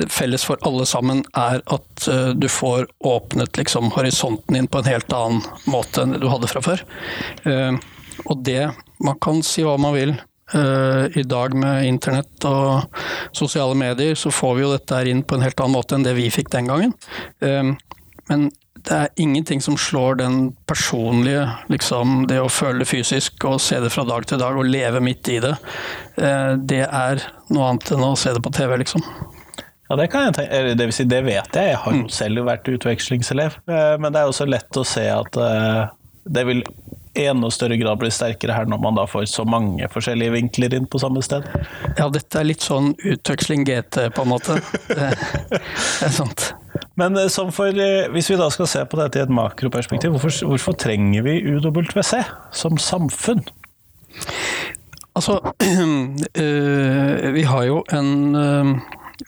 er 0.01 0.07
felles 0.09 0.45
for 0.47 0.57
alle 0.65 0.85
sammen 0.87 1.23
er 1.37 1.59
at 1.67 2.07
uh, 2.07 2.31
du 2.31 2.47
får 2.49 2.87
åpnet 3.05 3.57
liksom, 3.59 3.91
horisonten 3.91 4.55
din 4.55 4.69
på 4.71 4.79
en 4.79 4.87
helt 4.87 5.13
annen 5.13 5.43
måte 5.69 6.05
enn 6.05 6.15
du 6.15 6.29
hadde 6.31 6.49
fra 6.49 6.63
før. 6.63 6.83
Uh, 7.45 7.75
og 8.25 8.43
det 8.45 8.71
Man 9.01 9.17
kan 9.21 9.41
si 9.43 9.63
hva 9.65 9.75
man 9.81 9.95
vil, 9.97 10.15
I 10.53 11.23
dag 11.27 11.53
med 11.57 11.85
internett 11.87 12.45
og 12.49 12.97
sosiale 13.35 13.77
medier, 13.77 14.17
så 14.19 14.31
får 14.33 14.57
vi 14.57 14.65
jo 14.65 14.71
dette 14.73 14.97
her 14.97 15.09
inn 15.11 15.23
på 15.23 15.37
en 15.37 15.45
helt 15.45 15.59
annen 15.63 15.77
måte 15.77 15.95
enn 15.95 16.05
det 16.05 16.15
vi 16.17 16.27
fikk 16.33 16.51
den 16.53 16.67
gangen. 16.71 16.95
Men 18.29 18.49
det 18.81 18.97
er 18.97 19.21
ingenting 19.21 19.61
som 19.61 19.77
slår 19.77 20.19
den 20.21 20.37
personlige, 20.69 21.45
liksom 21.71 22.25
det 22.29 22.39
å 22.41 22.49
føle 22.51 22.81
det 22.81 22.89
fysisk 22.89 23.45
og 23.47 23.61
se 23.63 23.79
det 23.83 23.91
fra 23.93 24.05
dag 24.07 24.25
til 24.27 24.41
dag 24.41 24.57
og 24.57 24.67
leve 24.67 25.03
midt 25.03 25.29
i 25.31 25.37
det. 25.43 25.53
Det 26.17 26.83
er 26.87 27.25
noe 27.53 27.69
annet 27.69 27.93
enn 27.93 28.07
å 28.09 28.15
se 28.19 28.33
det 28.35 28.43
på 28.43 28.53
TV, 28.55 28.75
liksom. 28.81 29.05
Ja, 29.91 29.97
det 29.99 30.07
kan 30.07 30.29
jeg 30.29 30.37
tenke, 30.37 30.59
det, 30.79 30.85
vil 30.87 30.95
si, 30.95 31.03
det 31.03 31.17
vet 31.25 31.57
jeg, 31.57 31.73
jeg 31.73 31.79
har 31.83 31.95
jo 31.97 32.05
mm. 32.05 32.11
selv 32.15 32.45
vært 32.47 32.69
utvekslingselev. 32.71 33.57
Eh, 33.67 33.95
men 33.99 34.13
det 34.13 34.21
er 34.21 34.29
også 34.31 34.47
lett 34.47 34.77
å 34.79 34.85
se 34.87 35.03
at 35.11 35.35
eh, 35.35 35.81
det 36.23 36.43
vil 36.47 36.63
i 37.13 37.25
enda 37.27 37.51
større 37.51 37.75
grad 37.77 37.99
bli 37.99 38.11
sterkere 38.11 38.55
her 38.55 38.69
når 38.71 38.79
man 38.79 38.95
da 38.95 39.03
får 39.09 39.25
så 39.27 39.43
mange 39.47 39.87
forskjellige 39.91 40.31
vinkler 40.31 40.73
inn 40.77 40.87
på 40.87 41.01
samme 41.01 41.23
sted. 41.25 41.43
Ja, 41.97 42.07
dette 42.13 42.39
er 42.39 42.47
litt 42.47 42.63
sånn 42.63 42.93
utveksling 43.03 43.65
GT, 43.67 44.05
på 44.15 44.23
en 44.23 44.31
måte. 44.31 44.59
Det 44.87 45.09
er 46.07 46.13
sant. 46.15 46.53
Men 46.99 47.17
eh, 47.19 47.27
for, 47.51 47.81
hvis 48.15 48.31
vi 48.31 48.39
da 48.39 48.47
skal 48.53 48.69
se 48.69 48.85
på 48.87 48.99
dette 49.01 49.19
i 49.19 49.25
et 49.25 49.33
makroperspektiv, 49.33 50.15
hvorfor, 50.15 50.37
hvorfor 50.53 50.77
trenger 50.79 51.27
vi 51.27 51.41
UWC 51.51 52.13
som 52.55 52.79
samfunn? 52.79 53.43
Altså, 55.11 55.41
vi 57.37 57.43
har 57.43 57.67
jo 57.67 57.83
en 57.91 58.11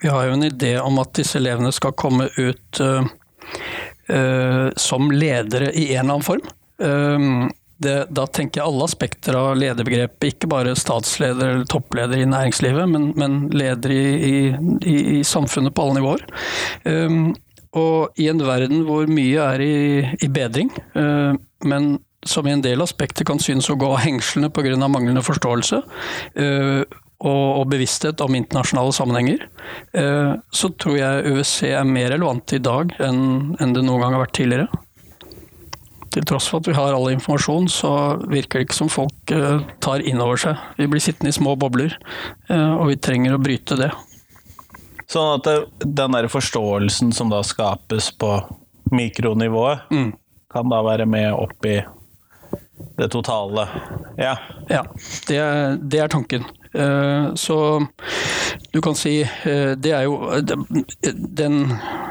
vi 0.01 0.09
har 0.09 0.25
jo 0.25 0.33
en 0.33 0.43
idé 0.43 0.77
om 0.81 0.97
at 1.03 1.13
disse 1.17 1.37
elevene 1.37 1.71
skal 1.75 1.93
komme 1.99 2.29
ut 2.39 2.79
øh, 2.81 4.69
som 4.75 5.11
ledere 5.11 5.69
i 5.71 5.91
en 5.93 6.05
eller 6.05 6.13
annen 6.15 6.25
form. 6.25 6.47
Uh, 6.83 7.49
det, 7.83 7.95
da 8.15 8.23
tenker 8.29 8.61
jeg 8.61 8.69
alle 8.69 8.85
aspekter 8.87 9.35
av 9.35 9.57
lederbegrepet, 9.59 10.29
ikke 10.29 10.47
bare 10.51 10.75
statsleder 10.77 11.49
eller 11.49 11.65
toppleder 11.67 12.21
i 12.21 12.27
næringslivet, 12.29 12.85
men, 12.87 13.09
men 13.19 13.49
leder 13.51 13.91
i, 13.91 14.03
i, 14.29 14.97
i, 15.17 15.23
samfunnet 15.27 15.73
på 15.75 15.83
alle 15.83 15.97
nivåer. 15.97 16.23
og 17.73 18.21
i 18.21 18.29
en 18.31 18.45
verden 18.45 18.85
hvor 18.87 19.09
mye 19.09 19.49
er 19.55 19.65
i, 19.65 19.75
i 20.15 20.29
bedring, 20.31 20.69
men 21.65 21.89
som 22.23 22.47
i 22.47 22.53
en 22.53 22.63
del 22.63 22.85
aspekter 22.85 23.27
kan 23.27 23.41
synes 23.41 23.67
å 23.73 23.75
gå 23.75 23.89
av 23.89 24.05
hengslene 24.05 24.53
pga. 24.53 24.77
manglende 24.87 25.25
forståelse, 25.25 25.81
og, 27.23 27.67
bevissthet 27.71 28.21
om 28.23 28.35
internasjonale 28.35 28.93
sammenhenger, 28.95 29.45
eh, 29.95 30.33
så 30.51 30.69
tror 30.79 30.97
jeg 30.97 31.27
UWC 31.31 31.69
er 31.71 31.85
mer 31.87 32.11
relevant 32.11 32.55
i 32.55 32.59
dag 32.59 32.91
enn, 32.99 33.55
det 33.59 33.83
noen 33.83 34.01
gang 34.01 34.17
har 34.17 34.25
vært 34.25 34.35
tidligere. 34.39 34.82
Til 36.13 36.25
tross 36.29 36.45
for 36.51 36.61
at 36.61 36.69
vi 36.69 36.75
har 36.77 36.93
all 36.93 37.09
informasjon, 37.09 37.67
så 37.71 37.91
virker 38.29 38.61
det 38.61 38.67
ikke 38.67 38.77
som 38.77 38.91
folk 38.91 39.33
eh, 39.33 39.63
tar 39.81 40.03
inn 40.05 40.21
over 40.21 40.37
seg. 40.39 40.59
Vi 40.77 40.87
blir 40.91 41.01
sittende 41.01 41.33
i 41.33 41.35
små 41.35 41.55
bobler, 41.59 41.95
eh, 42.49 42.73
og 42.77 42.91
vi 42.91 42.99
trenger 43.01 43.33
å 43.33 43.41
bryte 43.41 43.77
det. 43.79 43.89
Sånn 45.09 45.39
at 45.39 45.47
det, 45.47 45.55
den 45.83 46.15
der 46.15 46.29
forståelsen 46.31 47.11
som 47.17 47.33
da 47.33 47.41
skapes 47.45 48.11
på 48.17 48.35
mikronivået, 48.93 49.89
mm. 49.89 50.11
kan 50.53 50.69
da 50.69 50.83
være 50.85 51.09
med 51.09 51.33
opp 51.33 51.65
i 51.69 51.79
det 52.97 53.09
totale? 53.13 53.67
Ja. 54.17 54.37
ja 54.69 54.83
det, 55.27 55.41
det 55.89 56.03
er 56.03 56.13
tanken. 56.13 56.45
Eh, 56.73 57.33
så 57.35 57.85
du 58.71 58.81
kan 58.81 58.95
si 58.97 59.19
eh, 59.21 59.73
det 59.77 59.93
er 59.93 60.07
jo 60.07 60.17
den 61.13 61.59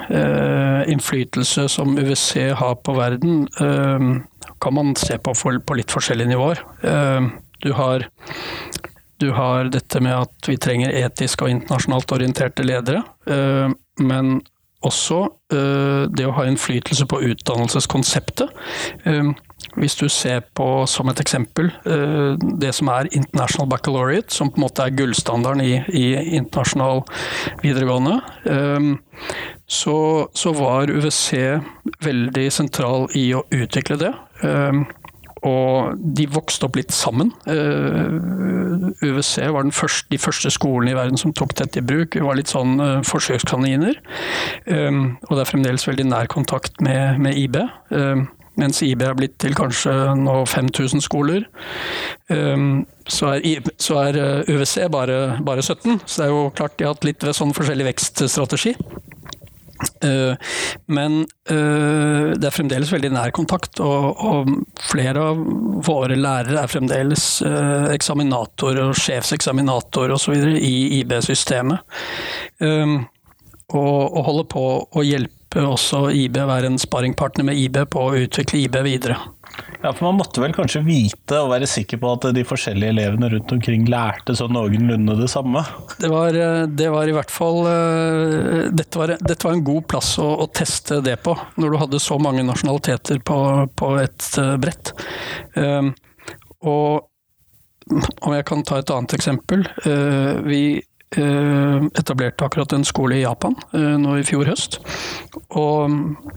eh, 0.08 0.82
innflytelse 0.92 1.66
som 1.72 1.96
UWC 1.98 2.52
har 2.58 2.78
på 2.84 2.94
verden, 2.96 3.46
kan 4.62 4.74
man 4.74 4.94
se 4.96 5.18
på 5.18 5.34
på 5.34 5.74
litt 5.74 5.90
forskjellige 5.90 6.30
nivåer. 6.30 6.60
Du 7.62 7.72
har, 7.72 8.06
du 9.18 9.30
har 9.32 9.70
dette 9.70 10.00
med 10.00 10.14
at 10.14 10.48
vi 10.48 10.56
trenger 10.56 10.94
etisk 10.94 11.42
og 11.42 11.50
internasjonalt 11.50 12.12
orienterte 12.14 12.62
ledere, 12.66 13.02
men 13.98 14.40
også 14.82 15.24
det 15.50 16.26
å 16.26 16.34
ha 16.36 16.46
innflytelse 16.46 17.06
på 17.10 17.22
utdannelseskonseptet. 17.30 18.50
Hvis 19.72 19.94
du 19.96 20.08
ser 20.12 20.42
på, 20.54 20.66
som 20.90 21.08
et 21.08 21.20
eksempel, 21.22 21.70
eh, 21.88 22.36
det 22.60 22.74
som 22.76 22.90
er 22.92 23.08
International 23.16 23.68
Baccalaureate, 23.70 24.34
som 24.34 24.50
på 24.52 24.60
en 24.60 24.66
måte 24.66 24.84
er 24.84 24.96
gullstandarden 24.96 25.64
i, 25.64 25.78
i 25.88 26.36
internasjonal 26.36 27.00
videregående, 27.62 28.18
eh, 28.52 28.90
så, 29.66 30.28
så, 30.36 30.52
var 30.52 30.92
UWC 30.92 31.62
veldig 32.04 32.50
sentral 32.52 33.08
i 33.16 33.30
å 33.32 33.46
utvikle 33.48 33.96
det. 34.02 34.12
Eh, 34.44 34.82
og 35.42 35.96
de 36.14 36.28
vokste 36.30 36.68
opp 36.68 36.76
litt 36.78 36.92
sammen. 36.94 37.32
UWC 37.50 39.48
var 39.50 39.66
første, 39.74 40.06
de 40.12 40.20
første 40.22 40.52
skolene 40.54 40.92
i 40.92 40.94
verden 40.94 41.18
som 41.18 41.32
tok 41.34 41.56
dette 41.58 41.80
i 41.80 41.82
bruk. 41.82 42.14
Vi 42.14 42.22
var 42.22 42.38
litt 42.38 42.52
sånn 42.52 42.76
forsøkskaniner. 43.02 43.98
Og 44.70 45.32
det 45.32 45.40
er 45.42 45.50
fremdeles 45.50 45.88
veldig 45.88 46.06
nær 46.12 46.30
kontakt 46.30 46.78
med, 46.86 47.18
med 47.26 47.34
IB 47.42 47.58
mens 48.60 48.82
IB 48.84 49.04
er 49.06 49.16
blitt 49.16 49.38
til 49.40 49.54
kanskje 49.56 49.92
nå 50.18 50.42
5000 50.48 51.04
skoler. 51.04 51.46
Ehm, 52.32 52.84
så 53.08 53.34
er, 53.36 53.62
så 53.80 53.98
er 54.02 54.20
UWC 54.48 54.76
eh, 54.84 54.90
bare, 54.92 55.18
bare, 55.44 55.62
17, 55.62 56.02
så 56.04 56.22
det 56.22 56.26
er 56.26 56.34
jo 56.34 56.50
klart 56.56 56.76
de 56.76 56.86
har 56.86 56.94
hatt 56.94 57.08
litt 57.08 57.24
sånn 57.36 57.54
forskjellig 57.56 57.88
vekststrategi. 57.88 58.74
Eh, 60.06 60.52
men 60.94 61.22
eh, 61.50 62.28
det 62.36 62.46
er 62.48 62.54
fremdeles 62.54 62.92
veldig 62.92 63.12
nær 63.16 63.32
kontakt, 63.34 63.80
og, 63.82 64.52
flere 64.92 65.24
av 65.32 65.42
våre 65.86 66.18
lærere 66.18 66.60
er 66.62 66.70
fremdeles 66.70 67.26
eksaminatorer 67.94 68.84
og 68.90 69.00
sjefseksaminatorer 69.00 70.14
osv. 70.18 70.36
i 70.60 71.00
IB-systemet. 71.00 71.82
Ehm, 72.62 73.00
og, 73.72 74.02
og 74.12 74.26
holder 74.26 74.50
på 74.52 74.66
å 74.84 75.06
hjelpe 75.06 75.41
også 75.60 76.06
IB 76.16 76.38
være 76.48 76.70
en 76.70 76.80
sparringpartner 76.80 77.44
med 77.44 77.60
IB 77.60 77.82
på 77.92 78.08
å 78.08 78.18
utvikle 78.24 78.64
IB 78.64 78.78
videre. 78.86 79.18
Ja, 79.82 79.90
for 79.92 80.06
Man 80.06 80.20
måtte 80.20 80.40
vel 80.40 80.54
kanskje 80.54 80.80
vite 80.86 81.40
og 81.42 81.50
være 81.50 81.66
sikker 81.68 81.98
på 82.00 82.12
at 82.14 82.28
de 82.36 82.44
forskjellige 82.46 82.94
elevene 82.94 83.28
rundt 83.32 83.52
omkring 83.52 83.84
lærte 83.90 84.36
sånn 84.38 84.54
noenlunde 84.54 85.16
det 85.18 85.28
samme? 85.32 85.64
Det 85.98 86.10
var, 86.12 86.36
eh, 86.38 86.64
det 86.70 86.88
var, 86.94 87.10
i 87.10 87.16
hvert 87.16 87.34
fall 87.34 87.66
eh, 87.68 88.70
dette 88.72 89.00
var, 89.00 89.16
dette 89.18 89.48
var 89.48 89.56
en 89.56 89.64
god 89.66 89.88
plass 89.90 90.14
å, 90.22 90.28
å, 90.44 90.48
teste 90.54 91.00
det 91.04 91.18
på, 91.26 91.34
når 91.58 91.74
du 91.74 91.80
hadde 91.82 92.02
så 92.02 92.18
mange 92.22 92.46
nasjonaliteter 92.46 93.20
på, 93.26 93.38
på 93.76 93.94
et 94.02 94.28
eh, 94.40 94.54
brett. 94.62 94.94
Og 96.62 97.08
om 98.22 98.32
jeg 98.36 98.46
kan 98.46 98.62
ta 98.64 98.78
et 98.78 98.90
annet 98.94 99.12
eksempel. 99.16 99.64
Vi 100.46 100.60
etablerte 101.18 102.46
akkurat 102.46 102.72
en 102.72 102.84
skole 102.84 103.18
i 103.18 103.24
Japan 103.24 103.56
eh, 103.74 103.96
nå 104.00 104.16
i 104.18 104.24
fjor 104.26 104.48
høst. 104.48 104.78
Og 105.58 105.92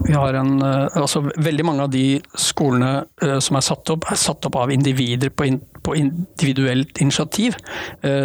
vi 0.05 0.15
har 0.15 0.37
en 0.39 0.57
eh, 0.61 0.99
Altså 0.99 1.21
veldig 1.23 1.65
mange 1.67 1.85
av 1.85 1.91
de 1.93 2.19
skolene 2.39 3.39
som 3.43 3.57
er 3.57 3.65
satt 3.65 3.89
opp, 3.93 4.07
er 4.11 4.19
satt 4.19 4.47
opp 4.47 4.57
av 4.59 4.71
individer 4.73 5.31
på, 5.31 5.47
in, 5.49 5.59
på 5.85 5.95
individuelt 5.99 7.01
initiativ. 7.01 7.55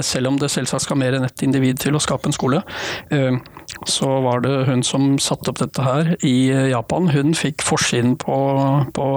Selv 0.07 0.31
om 0.31 0.39
det 0.41 0.51
selvsagt 0.53 0.87
skal 0.87 0.99
mer 1.01 1.17
enn 1.17 1.27
ett 1.27 1.45
individ 1.45 1.81
til 1.83 1.97
å 1.97 2.03
skape 2.03 2.29
en 2.29 2.37
skole. 2.37 2.63
Så 3.89 4.09
var 4.25 4.43
det 4.45 4.55
hun 4.69 4.83
som 4.87 5.13
satte 5.23 5.53
opp 5.53 5.61
dette 5.61 5.85
her 5.85 6.15
i 6.27 6.51
Japan. 6.73 7.11
Hun 7.13 7.35
fikk 7.39 7.65
forsiden 7.67 8.17
på, 8.21 8.39
på 8.97 9.09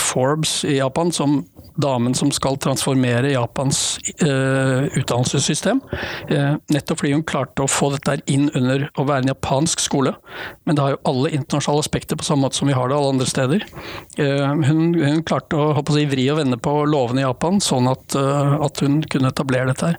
Forbes 0.00 0.60
i 0.68 0.78
Japan 0.78 1.12
som 1.14 1.42
damen 1.78 2.14
som 2.14 2.30
skal 2.34 2.58
transformere 2.60 3.32
Japans 3.32 3.98
uh, 4.22 4.86
utdannelsessystem. 4.98 5.80
Uh, 6.30 6.56
nettopp 6.72 7.02
fordi 7.02 7.14
hun 7.14 7.24
klarte 7.26 7.64
å 7.64 7.70
få 7.70 7.92
dette 7.94 8.18
inn 8.30 8.48
under 8.58 8.88
å 8.98 9.06
være 9.06 9.26
en 9.26 9.32
japansk 9.32 9.82
skole. 9.82 10.14
Men 10.66 10.76
det 10.76 10.84
har 10.84 10.96
jo 10.96 11.02
alle 11.12 11.32
internasjonale 11.38 11.84
aspekter 11.84 12.18
på 12.18 12.26
samme 12.26 12.46
måte 12.46 12.58
som 12.58 12.70
vi 12.70 12.76
har 12.76 12.90
det 12.90 12.98
alle 12.98 13.12
andre 13.14 13.28
steder. 13.30 13.66
Uh, 14.18 14.58
hun, 14.66 14.82
hun, 14.98 15.22
klarte 15.28 15.58
å, 15.58 15.70
å 15.78 15.94
si, 15.94 16.06
vri 16.10 16.26
og 16.32 16.40
vende 16.40 16.58
på 16.62 16.74
lovene 16.88 17.22
i 17.22 17.26
Japan, 17.26 17.62
sånn 17.62 17.87
at, 17.90 18.16
at 18.68 18.82
hun 18.84 19.00
kunne 19.10 19.32
etablere 19.32 19.70
dette 19.70 19.92
her. 19.92 19.98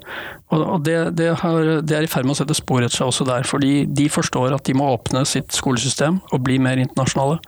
Og, 0.50 0.64
og 0.64 0.86
det, 0.86 0.98
det, 1.20 1.30
har, 1.42 1.60
det, 1.86 1.96
er 1.96 2.08
i 2.08 2.10
ferd 2.10 2.28
med 2.28 2.36
å 2.36 2.40
sette 2.42 2.58
spor 2.58 2.82
etter 2.86 3.02
seg 3.02 3.12
også 3.12 3.28
der, 3.28 3.46
fordi 3.48 3.84
de 3.86 4.08
forstår 4.12 4.56
at 4.56 4.66
de 4.70 4.76
må 4.78 4.88
åpne 4.96 5.26
sitt 5.30 5.54
skolesystem 5.56 6.22
og 6.32 6.44
bli 6.46 6.58
mer 6.62 6.82
internasjonale. 6.82 7.40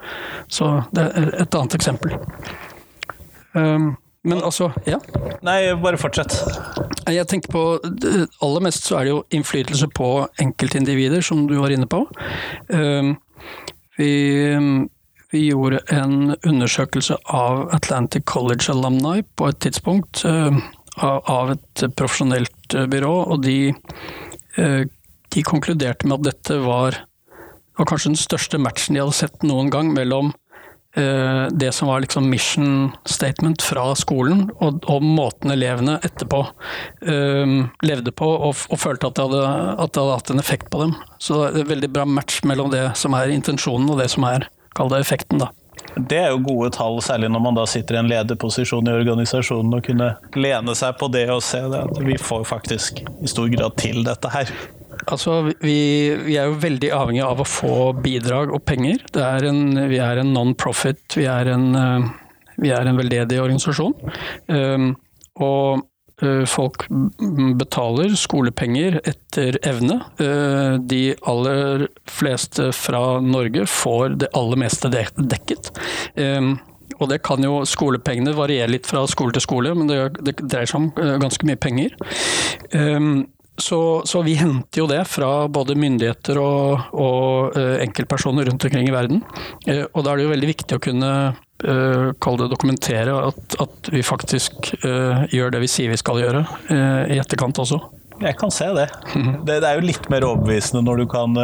Så 0.51 0.73
det 0.95 1.07
er 1.09 1.33
et 1.45 1.57
annet 1.57 1.77
eksempel. 1.79 2.15
Um, 3.57 3.93
men 4.27 4.43
altså, 4.45 4.69
ja. 4.85 4.99
Nei, 5.45 5.73
bare 5.81 5.97
fortsett. 5.97 6.35
Jeg 7.09 7.25
tenker 7.29 7.53
på 7.53 7.63
Aller 8.45 8.63
mest 8.63 8.85
så 8.85 8.99
er 8.99 9.07
det 9.07 9.15
jo 9.15 9.23
innflytelse 9.33 9.89
på 9.97 10.09
enkeltindivider, 10.43 11.23
som 11.25 11.47
du 11.49 11.55
var 11.57 11.73
inne 11.73 11.89
på. 11.89 12.03
Ehm, 12.69 13.15
vi, 13.97 14.11
vi 15.31 15.45
gjorde 15.47 15.79
en 15.87 16.35
undersøkelse 16.47 17.15
av 17.31 17.69
Atlantic 17.75 18.25
College 18.25 18.71
Alumni 18.71 19.23
på 19.39 19.47
et 19.47 19.59
tidspunkt. 19.63 20.25
Ehm, 20.27 20.61
av 21.01 21.53
et 21.53 21.83
profesjonelt 21.95 22.75
eh, 22.75 22.85
byrå, 22.91 23.13
og 23.31 23.45
de, 23.45 23.71
eh, 24.59 24.83
de 25.31 25.43
konkluderte 25.47 26.07
med 26.07 26.19
at 26.19 26.33
dette 26.33 26.59
var, 26.65 26.99
var 27.79 27.89
kanskje 27.89 28.11
den 28.11 28.19
største 28.19 28.59
matchen 28.59 28.97
de 28.97 29.03
hadde 29.05 29.15
sett 29.15 29.47
noen 29.47 29.71
gang 29.71 29.93
mellom 29.95 30.33
eh, 30.99 31.47
det 31.47 31.71
som 31.71 31.87
var 31.87 32.03
liksom 32.03 32.27
mission 32.29 32.91
statement 33.07 33.63
fra 33.63 33.87
skolen, 33.95 34.49
og, 34.59 34.83
og 34.91 34.99
måten 35.01 35.55
elevene 35.55 35.95
etterpå 36.03 36.43
eh, 37.07 37.57
levde 37.87 38.11
på 38.11 38.27
og, 38.27 38.67
og 38.67 38.83
følte 38.83 39.07
at 39.07 39.15
det, 39.15 39.29
hadde, 39.29 39.75
at 39.79 39.95
det 39.95 40.03
hadde 40.03 40.19
hatt 40.19 40.35
en 40.35 40.43
effekt 40.43 40.71
på 40.75 40.83
dem. 40.83 40.97
Så 41.23 41.45
det 41.47 41.61
er 41.61 41.63
en 41.63 41.75
veldig 41.77 41.95
bra 41.95 42.09
match 42.19 42.43
mellom 42.43 42.73
det 42.75 42.89
som 42.99 43.15
er 43.15 43.31
intensjonen 43.31 43.95
og 43.95 44.03
det 44.03 44.11
som 44.11 44.27
er, 44.27 44.51
kall 44.77 44.91
det 44.91 45.01
effekten, 45.03 45.41
da. 45.41 45.51
Det 45.95 46.17
er 46.17 46.29
jo 46.31 46.43
gode 46.45 46.69
tall, 46.75 46.99
særlig 47.03 47.29
når 47.31 47.41
man 47.43 47.57
da 47.57 47.65
sitter 47.67 47.97
i 47.97 48.01
en 48.01 48.11
lederposisjon 48.11 48.87
i 48.87 48.93
organisasjonen 48.95 49.75
og 49.75 49.83
kunne 49.85 50.11
lene 50.39 50.75
seg 50.77 50.95
på 50.99 51.09
det 51.11 51.25
og 51.33 51.41
se 51.43 51.61
det. 51.71 51.81
at 51.89 51.99
Vi 52.05 52.15
får 52.21 52.45
faktisk 52.47 53.01
i 53.03 53.31
stor 53.31 53.49
grad 53.51 53.75
til 53.81 54.03
dette 54.07 54.31
her. 54.31 54.51
Altså, 55.09 55.41
vi, 55.63 55.77
vi, 56.25 56.37
er 56.37 56.49
jo 56.49 56.59
veldig 56.61 56.91
avhengig 56.95 57.23
av 57.25 57.41
å 57.41 57.47
få 57.47 57.75
bidrag 58.03 58.53
og 58.53 58.63
penger. 58.67 59.03
Er 59.19 59.47
en, 59.49 59.63
vi 59.89 59.99
er 60.03 60.21
en 60.21 60.33
non-profit, 60.35 61.03
vi, 61.17 61.25
eh, 61.27 62.09
vi, 62.61 62.71
er 62.71 62.87
en 62.87 62.99
veldedig 62.99 63.39
organisasjon. 63.41 63.95
Um, 64.51 64.91
og 65.41 65.87
folk 66.49 66.85
betaler 67.57 68.15
skolepenger 68.19 68.99
etter 69.07 69.57
evne. 69.67 70.01
Eh, 70.21 70.77
de 70.79 71.15
aller 71.27 71.87
fleste 72.09 72.69
fra 72.75 73.19
Norge 73.21 73.65
får 73.69 74.17
det 74.21 74.31
aller 74.37 74.61
meste 74.61 74.91
dekket. 74.91 75.71
Eh, 76.15 76.53
og 76.99 77.09
det 77.09 77.21
kan 77.25 77.41
jo 77.41 77.61
Skolepengene 77.65 78.35
variere 78.37 78.69
litt 78.69 78.89
fra 78.89 79.05
skole 79.09 79.33
til 79.33 79.45
skole, 79.45 79.73
men 79.73 79.89
det 79.89 80.35
dreier 80.41 80.69
seg 80.69 80.81
om 80.83 80.89
ganske 81.23 81.47
mye 81.47 81.57
penger. 81.57 81.95
Så, 83.61 83.79
så, 84.05 84.21
vi 84.25 84.35
henter 84.37 84.83
jo 84.83 84.87
det 84.89 84.99
fra 85.09 85.47
både 85.49 85.77
myndigheter 85.79 86.37
og, 86.41 86.91
og 86.93 87.57
enkeltpersoner 87.57 88.51
rundt 88.51 88.67
omkring 88.67 88.89
i 88.89 88.93
verden. 88.93 89.23
Og 89.95 90.03
da 90.03 90.11
er 90.11 90.19
det 90.19 90.27
jo 90.27 90.33
veldig 90.35 90.51
viktig 90.51 90.77
å 90.77 90.83
kunne 90.83 91.11
uh, 91.65 92.11
kall 92.21 92.39
det 92.41 92.51
dokumentere 92.51 93.15
at, 93.29 93.57
at 93.63 93.89
vi 93.93 94.03
faktisk 94.05 94.73
uh, 94.85 95.25
gjør 95.31 95.55
det 95.55 95.63
vi 95.63 95.71
sier 95.71 95.91
vi 95.91 95.99
skal 95.99 96.21
gjøre, 96.21 96.45
uh, 96.71 97.03
i 97.11 97.19
etterkant 97.21 97.61
også. 97.63 97.79
Jeg 98.21 98.37
kan 98.37 98.53
se 98.53 98.67
det. 98.77 98.87
det. 99.47 99.57
det. 99.63 99.65
er 99.65 99.79
jo 99.79 99.85
litt 99.87 100.05
mer 100.13 100.27
overbevisende 100.27 100.83
når 100.85 101.01
du 101.01 101.05
kan 101.09 101.37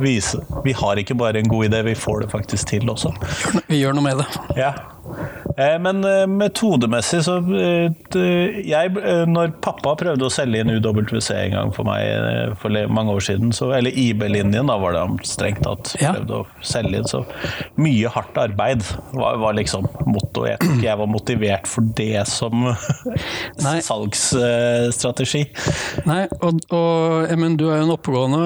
vise 0.00 0.40
Vi 0.64 0.72
har 0.72 0.96
ikke 0.96 1.12
bare 1.18 1.42
en 1.42 1.50
god 1.52 1.66
idé, 1.66 1.82
vi 1.90 1.92
får 1.98 2.24
det 2.24 2.30
faktisk 2.32 2.72
til 2.72 2.88
også. 2.88 3.12
Vi 3.68 3.82
gjør 3.82 3.98
noe 3.98 4.06
med 4.06 4.22
det. 4.22 4.30
Ja. 4.56 4.72
Eh, 5.56 5.78
men 5.80 6.04
eh, 6.04 6.26
metodemessig 6.28 7.22
så 7.24 7.38
eh, 7.56 7.88
jeg, 8.66 8.90
Når 9.30 9.54
pappa 9.64 9.94
prøvde 9.96 10.26
å 10.26 10.32
selge 10.32 10.60
inn 10.60 10.74
UWC 10.74 11.30
en 11.32 11.54
gang 11.54 11.72
for 11.72 11.88
meg 11.88 12.56
for 12.60 12.76
mange 12.92 13.14
år 13.16 13.24
siden, 13.24 13.52
så, 13.56 13.70
eller 13.76 13.94
IB-linjen, 13.96 14.68
da 14.68 14.76
var 14.80 14.94
det 14.94 15.04
han 15.04 15.18
strengt 15.26 15.62
tatt 15.64 15.94
prøvde 15.96 16.40
å 16.42 16.64
selge 16.64 17.00
inn, 17.00 17.08
så 17.08 17.22
mye 17.80 18.12
hardt 18.12 18.36
arbeid 18.40 18.84
var, 19.16 19.38
var 19.40 19.56
liksom 19.56 19.86
mottoet. 20.04 20.52
Jeg 20.52 20.60
tror 20.60 20.74
ikke 20.76 20.88
jeg 20.88 21.00
var 21.00 21.10
motivert 21.10 21.70
for 21.70 21.92
det 21.98 22.24
som 22.30 22.68
salgsstrategi. 23.88 25.44
Nei, 26.08 26.22
og, 26.40 26.60
og 26.76 27.36
men 27.40 27.56
du 27.58 27.68
er 27.70 27.80
jo 27.80 27.88
en 27.88 27.94
oppegående, 27.96 28.42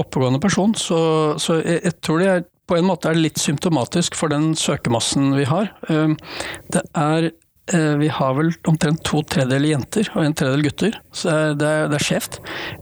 oppegående 0.00 0.42
person, 0.42 0.74
så, 0.78 1.00
så 1.40 1.60
jeg, 1.60 1.84
jeg 1.86 1.98
tror 2.02 2.22
det 2.22 2.32
er 2.32 2.48
på 2.70 2.78
en 2.78 2.86
måte 2.86 3.10
er 3.10 3.18
det 3.18 3.26
litt 3.26 3.42
symptomatisk 3.42 4.16
for 4.18 4.30
den 4.32 4.52
søkemassen 4.58 5.34
vi 5.34 5.46
har. 5.50 5.72
Ehm, 5.90 6.16
det 6.70 6.84
er 6.94 7.32
eh, 7.74 7.94
vi 7.98 8.10
har 8.14 8.36
vel 8.38 8.52
omtrent 8.70 9.02
to 9.06 9.24
tredjedeler 9.26 9.74
jenter 9.74 10.10
og 10.14 10.24
en 10.24 10.36
tredjedel 10.38 10.68
gutter, 10.68 10.98
så 11.10 11.54
det 11.58 11.66
er, 11.66 11.90
er 11.90 12.04
skjevt. 12.04 12.38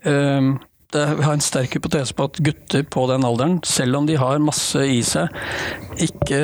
Ehm, 0.09 0.59
vi 0.93 1.21
har 1.21 1.35
en 1.35 1.43
sterk 1.45 1.75
hypotese 1.77 2.15
på 2.17 2.25
at 2.31 2.39
gutter 2.41 2.85
på 2.89 3.03
den 3.11 3.25
alderen, 3.29 3.59
selv 3.69 3.99
om 3.99 4.07
de 4.09 4.15
har 4.17 4.41
masse 4.41 4.81
i 4.89 5.03
seg, 5.05 5.33
ikke 6.01 6.39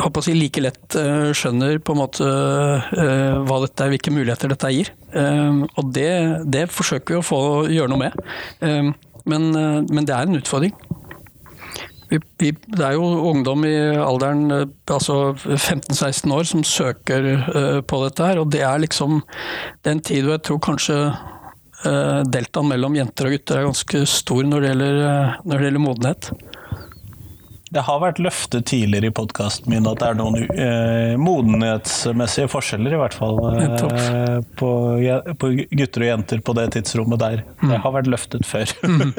håper 0.00 0.20
å 0.20 0.24
si, 0.24 0.34
like 0.36 0.60
lett 0.64 0.98
eh, 1.00 1.30
skjønner 1.36 1.80
på 1.80 1.94
en 1.94 2.02
måte 2.02 2.28
eh, 2.28 3.38
hva 3.44 3.62
dette 3.64 3.84
er, 3.84 3.94
hvilke 3.94 4.12
muligheter 4.12 4.52
dette 4.52 4.72
gir. 4.76 4.92
Ehm, 5.16 5.64
og 5.72 5.92
det, 5.96 6.12
det 6.52 6.66
forsøker 6.72 7.16
vi 7.16 7.22
å 7.22 7.24
få 7.24 7.40
gjøre 7.72 7.92
noe 7.92 8.08
med. 8.08 8.92
Men, 9.24 9.44
men 9.88 10.04
det 10.04 10.12
er 10.12 10.28
en 10.28 10.36
utfordring. 10.36 10.74
Vi, 12.10 12.18
vi, 12.40 12.50
det 12.52 12.84
er 12.84 12.96
jo 12.96 13.04
ungdom 13.30 13.64
i 13.66 13.74
alderen 13.96 14.42
eh, 14.52 14.64
altså 14.92 15.34
15-16 15.34 16.34
år 16.34 16.48
som 16.48 16.64
søker 16.66 17.28
uh, 17.48 17.80
på 17.80 18.00
dette 18.04 18.28
her, 18.28 18.40
og 18.42 18.50
det 18.52 18.60
er 18.66 18.82
liksom 18.82 19.22
den 19.86 20.02
tid 20.04 20.26
hvor 20.26 20.36
jeg 20.36 20.44
tror 20.48 20.60
kanskje 20.68 20.98
uh, 21.08 22.20
deltaen 22.28 22.68
mellom 22.70 22.98
jenter 22.98 23.30
og 23.30 23.36
gutter 23.36 23.60
er 23.60 23.68
ganske 23.70 24.04
stor 24.10 24.44
når 24.48 24.64
det 24.64 24.72
gjelder, 24.72 25.00
når 25.44 25.56
det 25.56 25.70
gjelder 25.70 25.86
modenhet. 25.86 26.30
Det 27.74 27.82
har 27.82 27.98
vært 28.02 28.20
løftet 28.22 28.68
tidligere 28.70 29.10
i 29.10 29.14
podkasten 29.14 29.72
min 29.72 29.86
at 29.90 29.98
det 29.98 30.10
er 30.12 30.18
noen 30.18 30.36
eh, 30.44 31.14
modenhetsmessige 31.18 32.50
forskjeller, 32.52 32.94
i 32.94 33.00
hvert 33.00 33.16
fall, 33.18 33.40
eh, 33.50 34.38
på, 34.60 34.70
på, 35.40 35.50
gutter 35.74 36.04
og 36.04 36.10
jenter 36.12 36.44
på 36.44 36.54
det 36.54 36.68
tidsrommet 36.76 37.22
der. 37.22 37.42
Mm. 37.64 37.72
Det 37.72 37.80
har 37.82 37.96
vært 37.96 38.10
løftet 38.14 38.46
før. 38.46 38.70
Mm. 38.86 39.10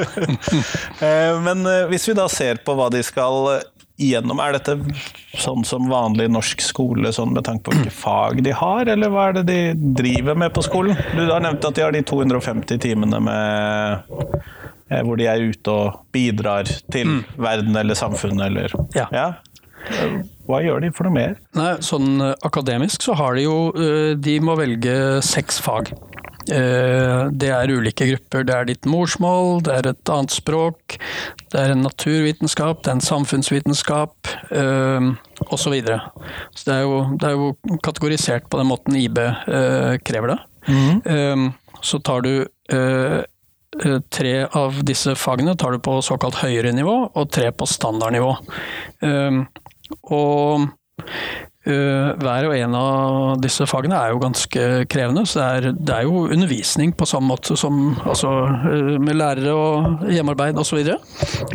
eh, 1.06 1.34
men 1.44 1.68
eh, 1.68 1.84
hvis 1.92 2.08
vi 2.08 2.16
da 2.16 2.30
ser 2.32 2.64
på 2.64 2.78
hva 2.80 2.88
de 2.94 3.04
skal 3.04 3.58
igjennom, 4.00 4.40
er 4.44 4.56
dette 4.56 4.78
sånn 5.40 5.68
som 5.68 5.92
vanlig 5.92 6.30
norsk 6.32 6.64
skole, 6.64 7.12
sånn 7.16 7.34
med 7.36 7.48
tanke 7.48 7.68
på 7.68 7.76
hvilke 7.76 7.96
fag 8.06 8.44
de 8.46 8.56
har, 8.56 8.88
eller 8.92 9.12
hva 9.12 9.30
er 9.30 9.42
det 9.42 9.48
de 9.52 9.60
driver 10.00 10.40
med 10.40 10.56
på 10.56 10.64
skolen? 10.64 10.96
Du 11.16 11.26
har 11.28 11.44
nevnt 11.44 11.68
at 11.68 11.76
de 11.76 11.84
har 11.84 11.96
de 11.96 12.04
250 12.08 12.80
timene 12.88 13.20
med 13.28 14.16
hvor 14.90 15.18
de 15.18 15.28
er 15.30 15.42
ute 15.50 15.74
og 15.74 16.06
bidrar 16.14 16.70
til 16.94 17.10
mm. 17.10 17.22
verden 17.42 17.78
eller 17.80 17.98
samfunnet 17.98 18.50
eller 18.52 18.76
ja. 18.96 19.08
ja. 19.14 19.28
Hva 20.46 20.62
gjør 20.62 20.84
de 20.84 20.92
for 20.94 21.08
noe 21.08 21.16
mer? 21.16 21.38
Nei, 21.58 21.76
sånn 21.86 22.22
eh, 22.22 22.36
akademisk 22.46 23.06
så 23.06 23.18
har 23.18 23.38
de 23.38 23.46
jo 23.46 23.58
eh, 23.74 24.14
De 24.18 24.38
må 24.42 24.58
velge 24.58 25.22
seks 25.26 25.60
fag. 25.62 25.94
Det 26.46 27.48
er 27.50 27.72
ulike 27.74 28.06
grupper. 28.06 28.44
Det 28.46 28.54
er 28.54 28.68
ditt 28.70 28.86
morsmål, 28.86 29.64
det 29.66 29.72
er 29.80 29.88
et 29.90 30.12
annet 30.14 30.30
språk, 30.30 31.00
det 31.50 31.58
er 31.58 31.74
en 31.74 31.82
naturvitenskap, 31.82 32.84
det 32.86 32.92
er 32.92 33.00
en 33.00 33.02
samfunnsvitenskap 33.02 34.30
osv. 34.54 35.64
Så, 35.64 35.72
videre. 35.74 36.04
så 36.54 36.68
det 36.68 36.76
er, 36.76 36.84
jo, 36.86 37.00
det 37.18 37.32
er, 37.32 37.40
jo, 37.40 37.80
kategorisert 37.82 38.46
på 38.46 38.62
den 38.62 38.70
måten 38.70 39.00
IB 39.00 39.18
krever 40.06 40.36
det. 40.36 40.38
Mm. 40.70 41.50
Så 41.82 41.98
tar 42.06 42.22
du 42.28 42.46
Eh, 42.66 43.22
tre 44.14 44.46
av 44.56 44.78
disse 44.88 45.16
fagene 45.20 45.56
tar 45.60 45.72
du 45.76 45.80
på 45.84 45.98
såkalt 46.06 46.38
høyere 46.42 46.72
nivå, 46.76 46.96
og 47.12 47.32
tre 47.34 47.48
på 47.52 47.66
standardnivå. 47.70 48.32
Ehm, 49.06 49.38
og 50.14 50.62
eh, 51.66 52.10
hver 52.22 52.48
og 52.50 52.56
en 52.56 52.76
av 52.80 53.42
disse 53.44 53.66
fagene 53.70 53.98
er 54.00 54.08
jo 54.14 54.24
ganske 54.24 54.62
krevende, 54.92 55.24
så 55.28 55.36
det 55.40 55.48
er, 55.48 55.62
det 55.76 55.94
er 55.98 56.04
jo 56.08 56.30
undervisning 56.30 56.90
på 56.96 57.10
samme 57.10 57.28
måte 57.34 57.54
som 57.60 57.74
altså, 58.06 58.30
eh, 58.72 58.96
med 59.02 59.16
lærere 59.20 59.54
og 59.56 59.72
hjemmearbeid 60.12 60.56
osv. 60.62 60.80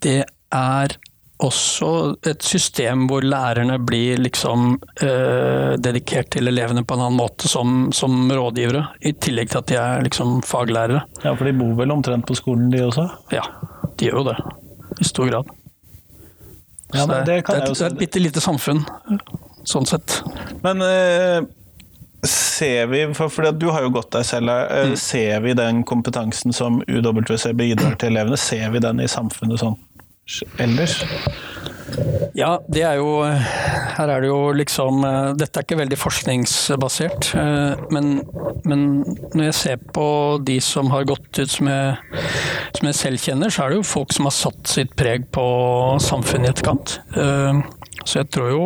det 0.02 0.24
er 0.56 0.96
også 1.44 1.90
et 2.24 2.44
system 2.48 3.06
hvor 3.10 3.26
lærerne 3.26 3.76
blir 3.84 4.22
liksom 4.24 4.78
eh, 5.04 5.74
dedikert 5.82 6.32
til 6.36 6.48
elevene 6.48 6.86
på 6.88 6.96
en 6.96 7.04
annen 7.06 7.20
måte 7.20 7.50
som, 7.52 7.90
som, 7.96 8.30
rådgivere, 8.32 8.86
i 9.04 9.12
tillegg 9.20 9.52
til 9.52 9.60
at 9.60 9.72
de 9.72 9.80
er 9.82 10.06
liksom 10.08 10.40
faglærere. 10.48 11.04
Ja, 11.26 11.36
for 11.36 11.48
de 11.48 11.56
bor 11.60 11.76
vel 11.80 11.92
omtrent 11.96 12.28
på 12.30 12.38
skolen 12.40 12.72
de 12.72 12.86
også? 12.86 13.10
Ja, 13.36 13.44
de 14.00 14.10
gjør 14.10 14.22
jo 14.22 14.26
det. 14.30 14.38
I 15.02 15.10
stor 15.10 15.32
grad. 15.32 15.52
Ja, 16.94 17.04
det, 17.04 17.26
det, 17.26 17.26
det, 17.26 17.38
er, 17.42 17.66
det, 17.68 17.76
er 17.76 17.90
et 17.90 18.00
bitte 18.00 18.22
lite 18.22 18.44
samfunn, 18.44 18.86
sånn 19.68 19.88
sett. 19.90 20.22
Men 20.64 20.84
eh, 20.86 21.42
ser 22.30 22.88
vi, 22.92 23.02
for, 23.18 23.32
for, 23.34 23.52
du 23.52 23.68
har 23.74 23.86
jo 23.86 23.94
gått 23.96 24.12
deg 24.16 24.28
selv, 24.28 24.52
eh, 24.52 24.92
mm. 24.92 24.96
ser 25.00 25.44
vi 25.46 25.56
den 25.58 25.84
kompetansen 25.88 26.56
som 26.56 26.82
UWC 26.88 27.52
bidrar 27.58 27.98
til 28.00 28.14
elevene, 28.14 28.40
ser 28.40 28.70
vi 28.74 28.84
den 28.84 29.04
i 29.04 29.10
samfunnet 29.12 29.62
sånn 29.62 29.78
ellers? 30.58 31.04
Ja, 32.36 32.58
det 32.68 32.82
er 32.82 32.98
jo 32.98 33.22
Her 33.22 34.10
er 34.10 34.24
det 34.24 34.30
jo 34.32 34.40
liksom 34.58 35.04
Dette 35.38 35.62
er 35.62 35.66
ikke 35.68 35.78
veldig 35.80 36.00
forskningsbasert. 36.02 37.30
Men, 37.94 38.18
men 38.66 38.82
når 39.36 39.44
jeg 39.46 39.58
ser 39.60 39.86
på 39.94 40.08
de 40.44 40.58
som 40.66 40.90
har 40.92 41.06
gått 41.08 41.40
ut 41.40 41.52
som 41.52 41.70
jeg, 41.70 42.24
som 42.76 42.90
jeg 42.90 43.00
selv 43.00 43.22
kjenner, 43.22 43.54
så 43.54 43.64
er 43.64 43.72
det 43.72 43.80
jo 43.80 43.88
folk 43.88 44.16
som 44.18 44.28
har 44.28 44.36
satt 44.36 44.74
sitt 44.74 44.96
preg 45.00 45.30
på 45.36 45.46
samfunnet 46.04 46.50
i 46.50 46.54
etterkant. 46.56 46.98
Så 48.06 48.20
jeg 48.22 48.30
tror 48.30 48.50
jo 48.54 48.64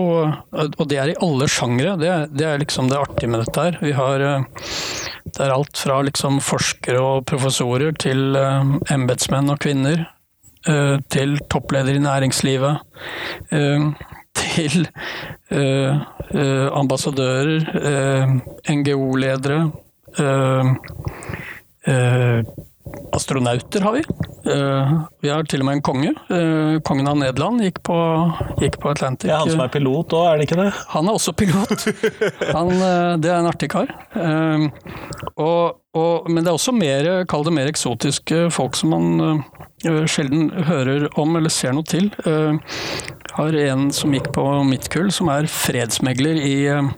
Og 0.59 0.85
det 0.91 0.97
er 0.99 1.13
i 1.13 1.19
alle 1.23 1.47
sjangre. 1.47 1.95
Det, 1.99 2.11
det, 2.35 2.45
er 2.45 2.59
liksom 2.59 2.89
det 2.91 2.99
artige 2.99 3.31
med 3.31 3.45
dette 3.45 3.65
her. 3.65 3.79
Vi 3.81 3.93
har 3.95 4.19
Det 4.19 5.41
er 5.45 5.55
alt 5.55 5.77
fra 5.79 6.01
liksom 6.03 6.41
forskere 6.43 6.99
og 6.99 7.25
professorer 7.29 7.95
til 7.95 8.35
embetsmenn 8.91 9.51
og 9.53 9.59
-kvinner 9.63 10.07
Eh, 10.67 10.99
til 11.07 11.37
toppleder 11.47 11.95
i 11.95 12.01
næringslivet, 12.03 12.79
eh, 13.51 13.85
til 14.35 14.87
eh, 15.51 16.67
ambassadører, 16.75 17.63
NGO-ledere. 18.69 19.71
Astronauter 23.15 23.85
har 23.85 23.95
vi. 23.97 24.03
Vi 25.21 25.29
har 25.29 25.47
til 25.49 25.63
og 25.63 25.67
med 25.67 25.77
en 25.77 25.83
konge. 25.85 26.11
Kongen 26.87 27.09
av 27.11 27.17
Nederland 27.19 27.63
gikk 27.63 27.81
på, 27.85 27.97
gikk 28.61 28.79
på 28.81 28.91
Atlantic. 28.93 29.29
Er 29.29 29.41
han 29.41 29.51
som 29.51 29.63
er 29.63 29.71
pilot 29.73 30.15
òg, 30.15 30.27
er 30.29 30.39
det 30.39 30.47
ikke 30.47 30.59
det? 30.61 30.69
Han 30.93 31.09
er 31.09 31.17
også 31.19 31.33
pilot. 31.37 31.87
Han, 32.55 32.71
det 33.21 33.31
er 33.31 33.39
en 33.39 33.49
artig 33.49 33.71
kar. 33.73 33.91
Og, 35.35 35.79
og, 35.97 36.29
men 36.29 36.43
det 36.43 36.51
er 36.51 36.55
også 36.55 36.75
mer, 36.75 37.11
kall 37.29 37.45
det 37.47 37.55
mer 37.57 37.71
eksotiske 37.71 38.47
folk 38.55 38.79
som 38.79 38.95
man 38.95 39.43
Eh, 39.87 40.05
sjelden 40.11 40.49
hører 40.67 41.07
om 41.19 41.37
eller 41.39 41.51
ser 41.53 41.75
noe 41.75 41.87
til. 41.87 42.09
Eh, 43.39 43.45
har 43.45 43.53
en 43.53 43.91
som 43.91 44.13
gikk 44.13 44.31
på 44.33 44.43
mitt 44.67 44.89
kull, 44.89 45.11
som 45.11 45.29
er 45.31 45.47
fredsmegler 45.47 46.39
i 46.43 46.67
eh, 46.67 46.89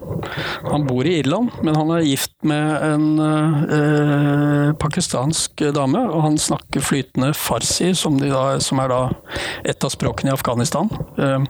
Han 0.72 0.86
bor 0.88 1.06
i 1.06 1.20
Irland, 1.20 1.52
men 1.64 1.76
han 1.76 1.92
er 1.92 2.06
gift 2.06 2.34
med 2.44 2.84
en 2.86 3.06
eh, 3.20 4.74
pakistansk 4.82 5.62
dame, 5.76 6.02
og 6.10 6.22
han 6.26 6.38
snakker 6.38 6.82
flytende 6.82 7.34
farsi, 7.38 7.94
som, 7.96 8.18
da, 8.20 8.60
som 8.60 8.82
er 8.82 8.92
da 8.92 9.02
et 9.66 9.84
av 9.84 9.94
språkene 9.94 10.32
i 10.32 10.36
Afghanistan. 10.36 10.90
Eh, 11.18 11.46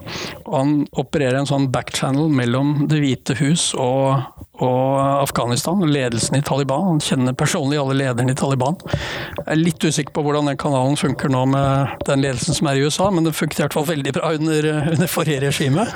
han 0.48 0.86
opererer 0.92 1.42
en 1.42 1.50
sånn 1.50 1.72
backchannel 1.72 2.32
mellom 2.32 2.88
Det 2.92 3.02
hvite 3.02 3.38
hus 3.40 3.72
og 3.78 4.22
og 4.62 5.00
Afghanistan, 5.02 5.82
ledelsen 5.90 6.38
i 6.38 6.44
Taliban. 6.46 6.86
Han 6.94 7.02
kjenner 7.04 7.34
personlig 7.38 7.80
alle 7.82 7.98
lederne 7.98 8.36
i 8.36 8.38
Taliban. 8.38 8.78
Jeg 8.92 9.48
er 9.48 9.62
litt 9.62 9.84
usikker 9.84 10.14
på 10.14 10.24
hvordan 10.26 10.52
den 10.52 10.60
kanalen 10.62 11.00
funker 11.00 11.32
nå 11.34 11.46
med 11.50 11.96
den 12.08 12.22
ledelsen 12.22 12.58
som 12.58 12.70
er 12.70 12.78
i 12.78 12.86
USA, 12.86 13.10
men 13.12 13.26
det 13.26 13.34
funket 13.38 13.60
i 13.62 13.66
hvert 13.66 13.78
fall 13.80 13.90
veldig 13.90 14.14
bra 14.20 14.34
under, 14.38 14.70
under 14.94 15.10
forrige 15.10 15.42
regime. 15.48 15.88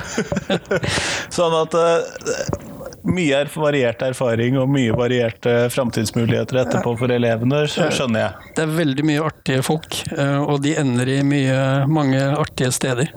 sånn 1.37 1.57
at 1.61 1.77
uh, 1.77 2.95
mye 3.05 3.43
er 3.43 3.51
variert 3.53 4.01
erfaring 4.05 4.57
og 4.57 4.71
mye 4.73 4.95
varierte 4.97 5.53
framtidsmuligheter 5.73 6.63
etterpå 6.63 6.95
for 6.99 7.13
elevene, 7.13 7.65
skjønner 7.69 8.23
jeg. 8.23 8.51
Det 8.57 8.65
er 8.65 8.75
veldig 8.79 9.05
mye 9.05 9.29
artige 9.29 9.65
folk, 9.65 10.01
eh, 10.15 10.39
og 10.41 10.63
de 10.65 10.73
ender 10.81 11.13
i 11.13 11.21
mye, 11.25 11.59
mange 11.91 12.21
artige 12.33 12.73
steder. 12.73 13.13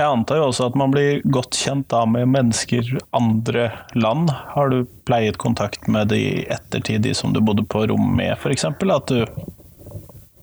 Jeg 0.00 0.08
antar 0.08 0.38
jo 0.40 0.48
også 0.48 0.70
at 0.70 0.76
man 0.80 0.92
blir 0.94 1.20
godt 1.28 1.58
kjent 1.60 1.90
da 1.92 2.06
med 2.08 2.30
mennesker 2.32 2.86
andre 3.16 3.68
land. 3.92 4.30
Har 4.54 4.72
du 4.72 4.86
pleiet 5.04 5.36
kontakt 5.42 5.90
med 5.92 6.08
de 6.14 6.20
i 6.20 6.44
ettertid, 6.48 7.02
de 7.04 7.12
som 7.16 7.34
du 7.36 7.42
bodde 7.44 7.66
på 7.68 7.84
rom 7.90 8.14
med 8.16 8.32
f.eks.? 8.38 8.64
At 8.64 9.12
du 9.12 9.26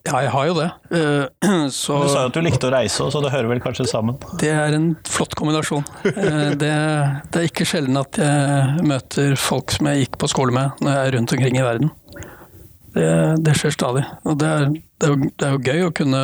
ja, 0.07 0.21
jeg 0.23 0.31
har 0.31 0.45
jo 0.47 0.53
det. 0.55 0.67
Eh, 0.95 1.49
så, 1.73 1.97
du 2.03 2.07
sa 2.07 2.21
jo 2.21 2.29
at 2.29 2.37
du 2.37 2.39
likte 2.45 2.69
å 2.69 2.71
reise, 2.71 3.09
så 3.11 3.21
det 3.23 3.33
hører 3.33 3.49
vel 3.51 3.61
kanskje 3.63 3.87
sammen? 3.89 4.15
Det 4.39 4.53
er 4.53 4.75
en 4.77 4.91
flott 5.07 5.35
kombinasjon. 5.35 5.83
Eh, 6.07 6.53
det, 6.55 6.73
det 7.33 7.41
er 7.41 7.49
ikke 7.49 7.67
sjelden 7.67 7.99
at 7.99 8.19
jeg 8.21 8.87
møter 8.87 9.35
folk 9.41 9.73
som 9.75 9.89
jeg 9.91 10.05
gikk 10.05 10.19
på 10.21 10.31
skole 10.31 10.55
med 10.55 10.79
når 10.79 10.93
jeg 10.93 11.09
er 11.09 11.17
rundt 11.17 11.35
omkring 11.35 11.59
i 11.59 11.65
verden. 11.65 11.91
Det, 12.95 13.09
det 13.45 13.57
skjer 13.59 13.75
stadig. 13.75 14.05
Og 14.25 14.39
det 14.39 14.47
er, 14.47 14.69
det 14.71 15.09
er, 15.09 15.13
jo, 15.13 15.31
det 15.33 15.49
er 15.49 15.57
jo 15.57 15.65
gøy 15.65 15.87
å 15.89 15.95
kunne 15.99 16.23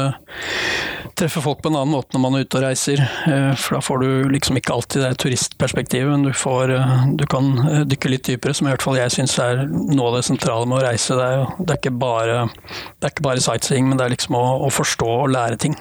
treffe 1.19 1.41
folk 1.43 1.61
på 1.63 1.69
en 1.71 1.77
annen 1.77 1.93
måte 1.93 2.15
når 2.15 2.21
man 2.23 2.35
er 2.37 2.45
ute 2.45 2.59
og 2.59 2.65
reiser. 2.65 3.01
Eh, 3.29 3.51
for 3.59 3.77
da 3.77 3.81
får 3.85 4.03
du 4.03 4.31
liksom 4.33 4.59
ikke 4.59 4.73
alltid 4.75 5.03
det 5.05 5.11
turistperspektivet, 5.23 6.09
men 6.09 6.25
du, 6.27 6.33
får, 6.37 6.73
eh, 6.75 7.05
du 7.19 7.25
kan 7.29 7.51
eh, 7.63 7.81
dykke 7.89 8.11
litt 8.11 8.27
dypere, 8.29 8.55
som 8.57 8.67
i 8.67 8.73
hvert 8.73 8.85
fall 8.85 8.99
jeg 8.99 9.13
syns 9.15 9.35
er 9.43 9.65
noe 9.69 10.09
av 10.09 10.19
det 10.19 10.25
sentrale 10.29 10.69
med 10.69 10.79
å 10.79 10.85
reise. 10.87 11.17
Det 11.19 11.29
er, 11.29 11.45
det 11.59 11.69
er, 11.69 11.79
ikke, 11.81 11.95
bare, 12.03 12.37
det 12.97 13.07
er 13.09 13.15
ikke 13.15 13.27
bare 13.29 13.45
sightseeing, 13.45 13.89
men 13.89 13.99
det 13.99 14.07
er 14.07 14.15
liksom 14.15 14.39
å, 14.39 14.45
å, 14.67 14.71
forstå 14.73 15.09
og 15.21 15.33
lære 15.33 15.59
ting. 15.61 15.77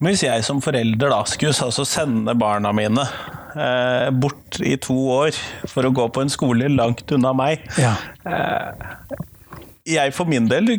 Men 0.00 0.14
hvis 0.14 0.24
jeg 0.24 0.44
som 0.46 0.62
forelder 0.64 1.12
da 1.12 1.22
skulle 1.28 1.52
altså 1.66 1.84
sende 1.88 2.34
barna 2.40 2.72
mine 2.76 3.04
eh, 3.52 4.10
bort 4.16 4.60
i 4.64 4.76
to 4.80 4.96
år 5.20 5.36
for 5.68 5.84
å 5.84 5.92
gå 5.92 6.06
på 6.08 6.24
en 6.24 6.32
skole 6.32 6.70
langt 6.72 7.12
unna 7.12 7.34
meg 7.36 7.66
ja. 7.76 7.92
eh, 8.24 9.18
Jeg 9.98 10.14
for 10.16 10.30
min 10.30 10.48
del 10.48 10.72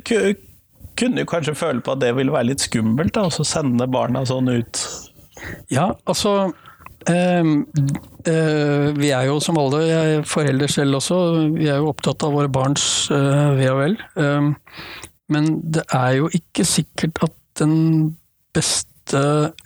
kunne 1.02 1.24
jo 1.24 1.30
kanskje 1.30 1.58
føle 1.58 1.84
på 1.84 1.96
at 1.96 2.04
det 2.04 2.14
ville 2.18 2.34
være 2.34 2.52
litt 2.52 2.64
skummelt, 2.64 3.16
da, 3.18 3.26
å 3.28 3.48
sende 3.48 3.88
barna 3.92 4.24
sånn 4.30 4.52
ut? 4.52 4.84
Ja, 5.74 5.88
altså 6.06 6.52
øh, 7.10 7.52
øh, 8.30 8.88
Vi 9.00 9.10
er 9.10 9.26
jo 9.26 9.40
som 9.42 9.58
alle, 9.58 9.82
jeg 9.88 10.24
foreldre 10.30 10.70
selv 10.70 11.00
også, 11.02 11.18
vi 11.58 11.70
er 11.72 11.82
jo 11.82 11.90
opptatt 11.92 12.24
av 12.28 12.38
våre 12.38 12.52
barns 12.54 12.86
øh, 13.14 13.58
ve 13.58 13.70
og 13.74 13.82
vel. 13.82 13.98
Um, 14.16 14.54
men 15.32 15.54
det 15.74 15.86
er 15.96 16.20
jo 16.20 16.32
ikke 16.36 16.68
sikkert 16.68 17.22
at 17.24 17.36
den 17.60 18.16
beste 18.56 19.22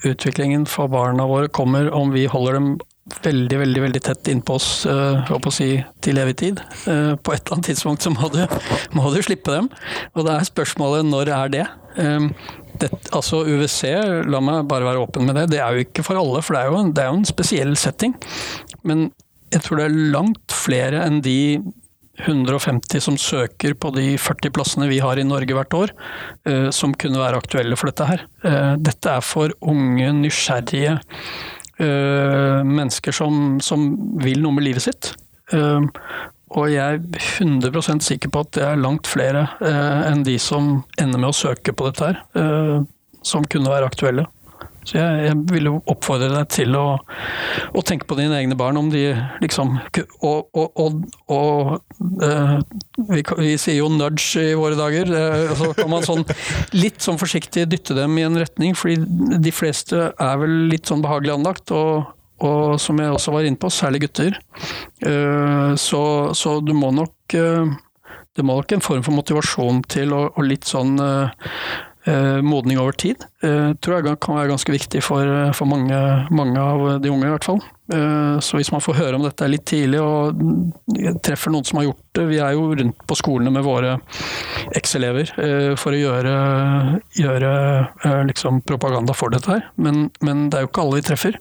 utviklingen 0.05 0.65
for 0.69 0.89
barna 0.89 1.25
våre 1.29 1.49
kommer 1.53 1.89
om 1.93 2.13
vi 2.13 2.27
holder 2.29 2.59
dem 2.59 2.75
veldig 3.05 3.57
veldig, 3.59 3.81
veldig 3.83 4.01
tett 4.01 4.29
innpå 4.31 4.55
oss 4.57 4.69
uh, 4.89 5.29
å 5.29 5.53
si, 5.53 5.69
til 6.03 6.19
evig 6.21 6.37
tid. 6.41 6.61
Uh, 6.87 7.13
på 7.15 7.35
et 7.35 7.43
eller 7.43 7.57
annet 7.57 7.69
tidspunkt 7.69 8.05
så 8.05 8.11
må 8.13 8.29
du, 8.33 8.41
må 8.97 9.11
du, 9.13 9.21
slippe 9.25 9.53
dem. 9.53 9.69
Og 10.15 10.25
da 10.25 10.39
er 10.39 10.49
spørsmålet 10.49 11.05
når 11.07 11.33
er 11.35 11.53
det? 11.53 11.65
Um, 11.99 12.31
det, 12.81 12.89
altså 13.15 13.43
UVC, 13.45 13.85
la 14.27 14.41
meg 14.43 14.65
bare 14.71 14.89
være 14.89 15.05
åpen 15.05 15.29
med 15.29 15.37
det, 15.37 15.47
det 15.53 15.61
er 15.63 15.77
jo 15.77 15.85
ikke 15.85 16.03
for 16.03 16.19
alle, 16.19 16.41
for 16.43 16.57
det 16.57 16.65
er 16.65 16.73
jo 16.73 16.81
en, 16.81 16.91
det 16.95 17.05
er 17.05 17.13
jo 17.13 17.21
en 17.21 17.29
spesiell 17.29 17.77
setting. 17.79 18.17
Men 18.83 19.09
jeg 19.53 19.63
tror 19.63 19.79
det 19.79 19.87
er 19.87 19.97
langt 20.17 20.55
flere 20.65 21.05
enn 21.05 21.21
de 21.23 21.39
150 22.25 23.03
som 23.03 23.17
søker 23.19 23.75
på 23.75 23.91
de 23.95 24.13
40 24.19 24.51
plassene 24.55 24.87
vi 24.87 25.01
har 25.03 25.19
i 25.19 25.27
Norge 25.27 25.55
hvert 25.55 25.77
år, 25.77 25.93
uh, 26.49 26.71
som 26.73 26.97
kunne 26.97 27.21
være 27.21 27.37
aktuelle 27.37 27.77
for 27.77 27.93
dette 27.93 28.09
her. 28.09 28.25
Dette 28.81 29.13
er 29.13 29.23
for 29.25 29.53
unge, 29.61 30.09
nysgjerrige 30.25 30.97
mennesker 31.79 33.15
som, 33.15 33.59
som, 33.59 33.89
vil 34.23 34.39
noe 34.43 34.55
med 34.55 34.67
livet 34.67 34.85
sitt. 34.85 35.11
Uh, 35.53 35.83
og 36.55 36.69
jeg 36.71 37.01
er 37.01 37.19
100 37.43 37.99
sikker 38.05 38.31
på 38.31 38.45
at 38.45 38.53
det 38.55 38.63
er 38.63 38.79
langt 38.79 39.09
flere 39.11 39.47
uh, 39.59 40.05
enn 40.07 40.23
de 40.23 40.37
som 40.39 40.85
ender 41.01 41.19
med 41.19 41.33
å 41.33 41.35
søke 41.35 41.73
på 41.75 41.89
dette 41.89 42.11
her, 42.11 42.21
som 43.25 43.47
kunne 43.49 43.71
være 43.73 43.89
aktuelle. 43.89 44.27
Så 44.85 44.97
jeg, 44.99 45.21
jeg 45.25 45.37
vil 45.49 45.69
oppfordre 45.73 46.29
deg 46.29 46.49
til 46.53 46.75
å, 46.77 46.85
å, 47.73 47.83
tenke 47.85 48.07
på 48.09 48.17
dine 48.19 48.37
egne 48.37 48.57
barn, 48.57 48.77
om 48.77 48.91
de 48.93 49.07
liksom 49.41 49.79
Og, 50.21 50.49
og, 50.53 50.81
og, 50.81 50.99
og 51.33 52.11
vi, 53.09 53.21
vi, 53.21 53.53
sier 53.61 53.79
jo 53.79 53.89
nudge 53.91 54.43
i 54.51 54.57
våre 54.57 54.77
dager. 54.77 55.09
Så 55.57 55.71
kan 55.77 55.89
man 55.91 56.05
sånn, 56.05 56.25
litt 56.83 57.01
sånn 57.03 57.19
forsiktig 57.21 57.65
dytte 57.71 57.97
dem 57.97 58.17
i 58.19 58.27
en 58.27 58.37
retning, 58.41 58.75
fordi 58.77 59.39
de 59.41 59.55
fleste 59.55 60.11
er 60.11 60.37
vel 60.41 60.67
litt 60.71 60.91
sånn 60.91 61.03
behagelig 61.05 61.35
anlagt. 61.37 61.73
Og, 61.75 62.11
og 62.45 62.77
som 62.81 62.99
jeg 63.01 63.15
også 63.15 63.33
var 63.33 63.47
inne 63.47 63.59
på, 63.59 63.71
særlig 63.73 64.05
gutter. 64.05 64.37
Så, 65.81 66.03
så 66.37 66.59
du 66.61 66.73
må 66.77 66.91
nok 66.95 67.37
det 68.35 68.43
må 68.43 68.57
nok 68.59 68.73
en 68.75 68.83
form 68.83 69.03
for 69.05 69.15
motivasjon 69.15 69.83
til, 69.91 70.11
og, 70.15 70.35
og 70.35 70.47
litt 70.49 70.67
sånn 70.67 70.97
eh, 70.99 71.51
modning 72.45 72.77
over 72.81 72.93
tid, 72.93 73.23
eh, 73.41 73.71
tror 73.81 73.97
jeg 73.97 74.19
kan 74.21 74.37
være 74.37 74.51
ganske 74.53 74.75
viktig 74.75 75.01
for, 75.03 75.29
for 75.57 75.69
mange, 75.69 75.97
mange, 76.29 76.59
av 76.61 77.01
de 77.01 77.09
unge, 77.09 77.25
i 77.25 77.33
hvert 77.33 77.47
fall. 77.47 77.63
Eh, 77.93 78.39
så 78.39 78.57
hvis 78.57 78.71
man 78.73 78.81
får 78.81 78.97
høre 78.97 79.17
om 79.19 79.25
dette 79.27 79.45
litt 79.45 79.65
tidlig 79.69 79.99
og 80.01 80.39
treffer 81.21 81.53
noen 81.53 81.67
som 81.67 81.77
har 81.77 81.85
gjort 81.85 81.99
det 82.17 82.23
Vi 82.31 82.39
er 82.41 82.55
jo 82.55 82.71
rundt 82.79 83.03
på 83.05 83.17
skolene 83.19 83.51
med 83.53 83.61
våre 83.61 83.91
eks-elever 84.73 85.29
eh, 85.37 85.73
for 85.77 85.93
å 85.93 85.99
gjøre, 85.99 86.33
gjøre 87.19 87.51
eh, 88.07 88.23
liksom 88.31 88.63
propaganda 88.65 89.13
for 89.13 89.35
dette 89.35 89.51
her, 89.51 89.67
men, 89.77 90.07
men, 90.25 90.47
det 90.49 90.57
er 90.57 90.65
jo 90.65 90.71
ikke 90.71 90.85
alle 90.85 91.01
vi 91.01 91.05
treffer. 91.11 91.37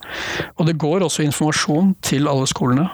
Og 0.59 0.69
det 0.69 0.77
går 0.83 1.07
også 1.07 1.25
informasjon 1.25 1.95
til 2.05 2.29
alle 2.29 2.51
skolene 2.51 2.91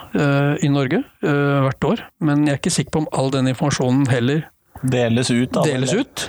i 0.62 0.68
Norge 0.70 1.00
hvert 1.20 1.84
år, 1.86 2.02
men 2.24 2.44
jeg 2.46 2.54
er 2.54 2.60
ikke 2.60 2.72
sikker 2.74 2.94
på 2.94 3.02
om 3.04 3.10
all 3.16 3.30
den 3.34 3.50
informasjonen 3.50 4.06
heller 4.12 4.46
Deles 4.80 5.28
ut, 5.28 5.50
da? 5.52 5.64
Deles 5.66 5.92
ut 5.92 6.28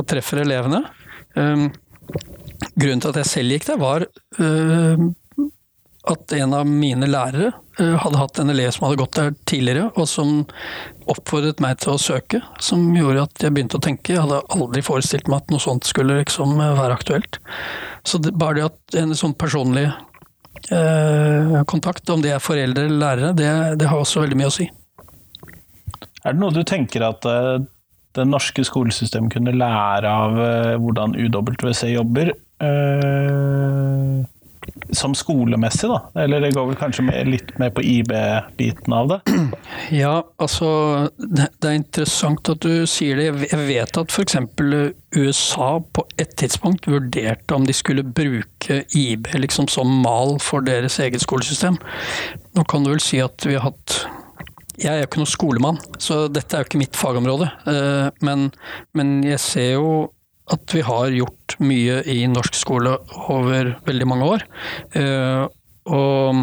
og 0.00 0.08
treffer 0.10 0.42
elevene. 0.42 0.82
Um, 1.36 1.68
grunnen 2.74 3.02
til 3.02 3.12
at 3.12 3.20
jeg 3.22 3.30
selv 3.30 3.54
gikk 3.54 3.68
der, 3.68 3.80
var 3.80 4.06
uh, 4.40 5.08
at 6.10 6.32
en 6.32 6.54
av 6.56 6.68
mine 6.68 7.08
lærere 7.10 7.52
uh, 7.52 7.96
hadde 8.02 8.20
hatt 8.20 8.40
en 8.42 8.52
elev 8.52 8.72
som 8.74 8.86
hadde 8.86 9.00
gått 9.02 9.18
der 9.18 9.34
tidligere, 9.48 9.90
og 9.94 10.08
som 10.10 10.42
oppfordret 11.10 11.62
meg 11.62 11.80
til 11.82 11.94
å 11.94 12.02
søke. 12.02 12.42
Som 12.62 12.88
gjorde 12.96 13.26
at 13.28 13.44
jeg 13.44 13.54
begynte 13.54 13.80
å 13.80 13.84
tenke. 13.84 14.14
Jeg 14.14 14.24
hadde 14.24 14.42
aldri 14.56 14.84
forestilt 14.86 15.30
meg 15.30 15.42
at 15.42 15.54
noe 15.54 15.62
sånt 15.62 15.88
skulle 15.88 16.20
liksom 16.22 16.56
være 16.58 16.96
aktuelt. 16.96 17.40
Så 18.06 18.22
det, 18.22 18.34
bare 18.38 18.60
det 18.60 18.68
at 18.70 19.00
en 19.02 19.16
sånn 19.18 19.36
personlig 19.38 19.88
uh, 20.70 21.60
kontakt, 21.70 22.08
om 22.10 22.22
det 22.24 22.34
er 22.36 22.44
foreldre 22.44 22.88
eller 22.88 23.02
lærere, 23.04 23.34
det, 23.36 23.50
det 23.80 23.90
har 23.90 24.00
også 24.00 24.24
veldig 24.24 24.40
mye 24.40 24.52
å 24.52 24.56
si. 24.60 24.70
Er 26.20 26.34
det 26.34 26.40
noe 26.42 26.52
du 26.52 26.64
tenker 26.68 27.04
at 27.06 27.24
det 28.18 28.26
norske 28.26 28.64
skolesystemet 28.66 29.32
kunne 29.34 29.56
lære 29.56 30.10
av 30.10 30.36
uh, 30.38 30.74
hvordan 30.82 31.16
UWC 31.18 31.84
jobber. 31.94 32.34
Uh, 32.60 34.26
som 34.92 35.14
skolemessig, 35.14 35.88
da? 35.90 35.98
Eller 36.22 36.42
det 36.42 36.52
går 36.54 36.70
vel 36.70 36.78
kanskje 36.78 37.22
litt 37.26 37.52
mer 37.60 37.72
på 37.74 37.82
IB-biten 37.86 38.94
av 38.94 39.12
det? 39.12 39.20
Ja, 39.90 40.20
altså 40.42 40.68
det, 41.18 41.48
er 41.66 41.78
interessant 41.78 42.48
at 42.52 42.62
du 42.62 42.86
sier 42.90 43.18
det. 43.18 43.48
Jeg 43.50 43.66
vet 43.66 43.98
at 43.98 44.12
f.eks. 44.12 44.36
USA 45.16 45.70
på 45.82 46.04
et 46.20 46.36
tidspunkt 46.38 46.86
vurderte 46.90 47.56
om 47.56 47.66
de 47.66 47.74
skulle 47.74 48.04
bruke 48.06 48.82
IB 48.94 49.32
liksom 49.40 49.66
som 49.72 49.90
mal 50.04 50.36
for 50.42 50.62
deres 50.66 51.00
eget 51.02 51.24
skolesystem. 51.24 51.80
Nå 52.54 52.66
kan 52.70 52.86
du 52.86 52.92
vel 52.92 53.02
si 53.02 53.18
at 53.22 53.46
vi 53.46 53.56
har 53.58 53.70
hatt 53.70 54.02
jeg 54.80 54.90
er 54.90 55.02
jo 55.02 55.08
ikke 55.08 55.20
noen 55.20 55.30
skolemann, 55.30 55.80
så 56.00 56.22
dette 56.32 56.56
er 56.56 56.62
jo 56.62 56.70
ikke 56.70 56.80
mitt 56.80 56.96
fagområde. 56.98 57.50
Eh, 57.68 58.08
men, 58.26 58.48
men, 58.96 59.18
jeg 59.26 59.40
ser 59.42 59.70
jo 59.74 59.90
at 60.50 60.74
vi 60.74 60.82
har 60.82 61.12
gjort 61.14 61.56
mye 61.62 62.00
i 62.10 62.24
norsk 62.30 62.56
skole 62.58 62.96
over 63.30 63.74
veldig 63.86 64.08
mange 64.08 64.30
år. 64.34 64.46
Eh, 64.98 65.44
og 65.90 66.40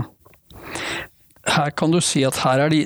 her 1.47 1.71
kan 1.71 1.91
du 1.91 1.99
si 2.03 2.23
at 2.27 2.37
her 2.43 2.65
er 2.65 2.71
de 2.73 2.81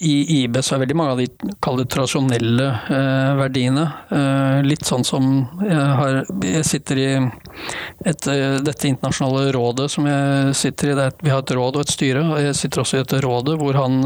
I 0.00 0.14
IB 0.42 0.58
så 0.64 0.76
er 0.76 0.82
veldig 0.84 0.96
mange 0.98 1.14
av 1.14 1.20
de 1.20 1.52
kall 1.64 1.82
tradisjonelle 1.84 2.66
eh, 2.92 3.32
verdiene. 3.38 3.84
Eh, 4.12 4.58
litt 4.66 4.84
sånn 4.88 5.04
som 5.06 5.28
jeg, 5.62 5.86
har, 6.00 6.18
jeg 6.44 6.64
sitter 6.68 7.00
i 7.00 7.06
et, 7.16 8.28
eh, 8.32 8.58
dette 8.64 8.90
internasjonale 8.90 9.52
rådet 9.56 9.88
som 9.92 10.08
jeg 10.08 10.56
sitter 10.58 10.92
i. 10.92 11.08
vi 11.22 11.32
har 11.32 11.44
et 11.44 11.54
råd 11.58 11.80
og 11.80 11.84
et 11.84 11.94
styre. 11.94 12.24
og 12.24 12.42
Jeg 12.42 12.58
sitter 12.58 12.82
også 12.82 12.98
i 12.98 13.02
dette 13.04 13.22
rådet 13.24 13.56
hvor 13.60 13.80
han 13.80 13.98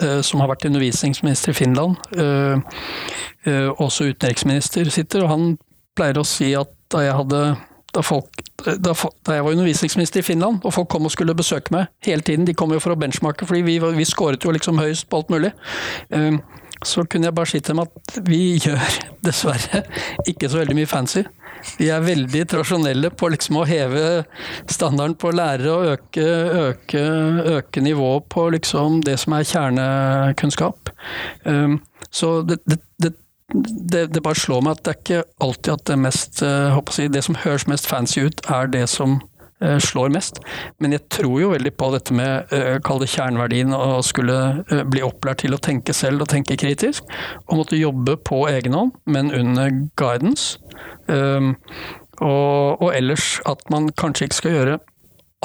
eh, 0.00 0.20
som 0.26 0.42
har 0.42 0.52
vært 0.52 0.68
undervisningsminister 0.70 1.54
i 1.54 1.58
Finland, 1.60 1.96
eh, 2.16 2.60
eh, 3.46 3.68
også 3.76 4.10
utenriksminister, 4.12 4.90
sitter. 4.90 5.24
Og 5.24 5.34
han 5.34 5.50
pleier 5.96 6.20
å 6.20 6.26
si 6.26 6.54
at 6.56 6.72
da 6.90 7.04
jeg 7.04 7.16
hadde 7.16 7.42
da, 7.94 8.02
folk, 8.06 8.42
da, 8.64 8.76
da, 8.78 8.94
jeg 9.34 9.44
var 9.44 9.56
undervisningsminister 9.56 10.22
i 10.22 10.26
Finland, 10.26 10.60
og 10.64 10.74
folk 10.74 10.90
kom 10.92 11.08
og 11.08 11.14
skulle 11.14 11.34
besøke 11.36 11.74
meg 11.74 11.90
hele 12.06 12.22
tiden. 12.26 12.46
De 12.46 12.54
kom 12.54 12.72
jo 12.74 12.80
for 12.82 12.94
å 12.94 13.00
benchmarke, 13.00 13.48
fordi 13.48 13.64
vi, 13.66 13.78
vi 13.80 14.08
skåret 14.08 14.44
jo 14.44 14.54
liksom 14.54 14.80
høyest 14.80 15.08
på 15.10 15.20
alt 15.20 15.32
mulig. 15.34 15.52
Um, 16.14 16.40
så 16.86 17.04
kunne 17.04 17.28
jeg 17.28 17.36
bare 17.36 17.50
si 17.50 17.60
til 17.60 17.74
dem 17.74 17.82
at 17.82 18.20
vi 18.24 18.40
gjør 18.64 18.98
dessverre 19.26 19.84
ikke 20.30 20.48
så 20.48 20.62
veldig 20.62 20.78
mye 20.78 20.90
fancy. 20.90 21.24
Vi 21.76 21.90
er 21.92 22.00
veldig 22.00 22.46
tradisjonelle 22.48 23.10
på 23.12 23.28
liksom 23.34 23.58
å 23.60 23.66
heve 23.68 24.04
standarden 24.70 25.16
på 25.20 25.32
lærere 25.34 25.74
og 25.74 25.90
øke, 25.92 26.28
øke, 26.62 27.02
øke 27.58 27.82
nivået 27.84 28.30
på 28.32 28.46
liksom 28.54 29.02
det 29.04 29.18
som 29.20 29.36
er 29.36 29.48
kjernekunnskap. 29.50 30.94
Um, 31.44 31.80
så 32.10 32.40
det, 32.48 32.62
det, 32.64 32.80
det 33.02 33.12
det, 33.52 34.06
det, 34.14 34.22
bare 34.22 34.38
slår 34.38 34.62
meg 34.64 34.78
at 34.78 34.84
det 34.84 34.92
er 34.92 35.00
ikke 35.00 35.24
alltid 35.42 35.72
at 35.74 35.84
det 35.90 35.98
mest 35.98 36.42
uh, 36.46 36.78
si, 36.94 37.08
Det 37.10 37.24
som 37.26 37.38
høres 37.42 37.66
mest 37.70 37.88
fancy 37.90 38.24
ut, 38.26 38.42
er 38.50 38.70
det 38.70 38.84
som 38.92 39.18
uh, 39.64 39.78
slår 39.82 40.12
mest. 40.14 40.40
Men 40.78 40.94
jeg 40.94 41.06
tror 41.10 41.40
jo 41.40 41.52
veldig 41.54 41.72
på 41.74 41.90
dette 41.94 42.14
med 42.14 42.52
uh, 42.54 42.78
kall 42.86 43.02
det 43.02 43.10
kjerneverdien, 43.14 43.74
å 43.74 44.00
skulle 44.06 44.36
bli 44.90 45.02
opplært 45.06 45.42
til 45.44 45.56
å 45.56 45.62
tenke 45.62 45.96
selv 45.96 46.26
og 46.26 46.30
tenke 46.32 46.58
kritisk. 46.60 47.08
Og 47.48 47.62
måtte 47.62 47.80
jobbe 47.80 48.16
på 48.22 48.44
egen 48.52 48.76
hånd, 48.76 48.94
men 49.06 49.34
under 49.34 49.74
guidance. 50.00 50.60
Um, 51.08 51.56
og, 52.20 52.82
og, 52.82 52.90
ellers 52.94 53.38
at 53.48 53.62
man 53.72 53.88
kanskje 53.96 54.28
ikke 54.28 54.40
skal 54.42 54.56
gjøre 54.58 54.78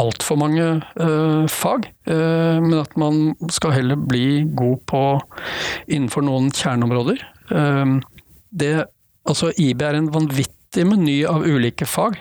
altfor 0.02 0.40
mange 0.40 0.66
uh, 1.00 1.46
fag, 1.52 1.88
uh, 2.10 2.60
men 2.64 2.80
at 2.82 2.98
man 3.00 3.22
skal 3.54 3.76
heller 3.78 4.00
bli 4.00 4.44
god 4.58 4.82
på 4.90 5.04
innenfor 5.88 6.26
noen 6.28 6.52
kjerneområder. 6.56 7.24
Uh, 7.52 8.02
det, 8.52 8.74
altså 9.28 9.54
IB 9.62 9.86
er 9.86 10.00
en 10.00 10.12
vanvittig 10.14 10.86
meny 10.90 11.22
av 11.30 11.46
ulike 11.48 11.88
fag, 11.88 12.18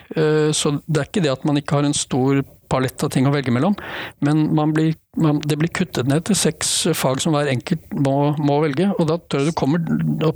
så 0.54 0.70
det 0.86 1.00
er 1.00 1.08
ikke 1.08 1.22
det 1.24 1.32
at 1.32 1.46
man 1.48 1.56
ikke 1.58 1.74
har 1.74 1.86
en 1.88 1.96
stor 1.96 2.38
palett 2.70 3.04
av 3.04 3.12
ting 3.14 3.26
å 3.28 3.32
velge 3.34 3.52
mellom, 3.54 3.76
men 4.24 4.72
blir, 4.74 4.94
man, 5.20 5.40
det 5.44 5.58
blir 5.60 5.72
kuttet 5.74 6.08
ned 6.10 6.24
til 6.28 6.38
seks 6.38 6.72
fag 6.96 7.22
som 7.22 7.36
hver 7.36 7.50
enkelt 7.52 7.86
må, 7.94 8.34
må 8.38 8.58
velge. 8.64 8.90
Og 8.98 9.08
da 9.10 9.18
tror 9.18 9.44
jeg 9.44 9.52
du 9.52 9.58
kommer 9.58 9.84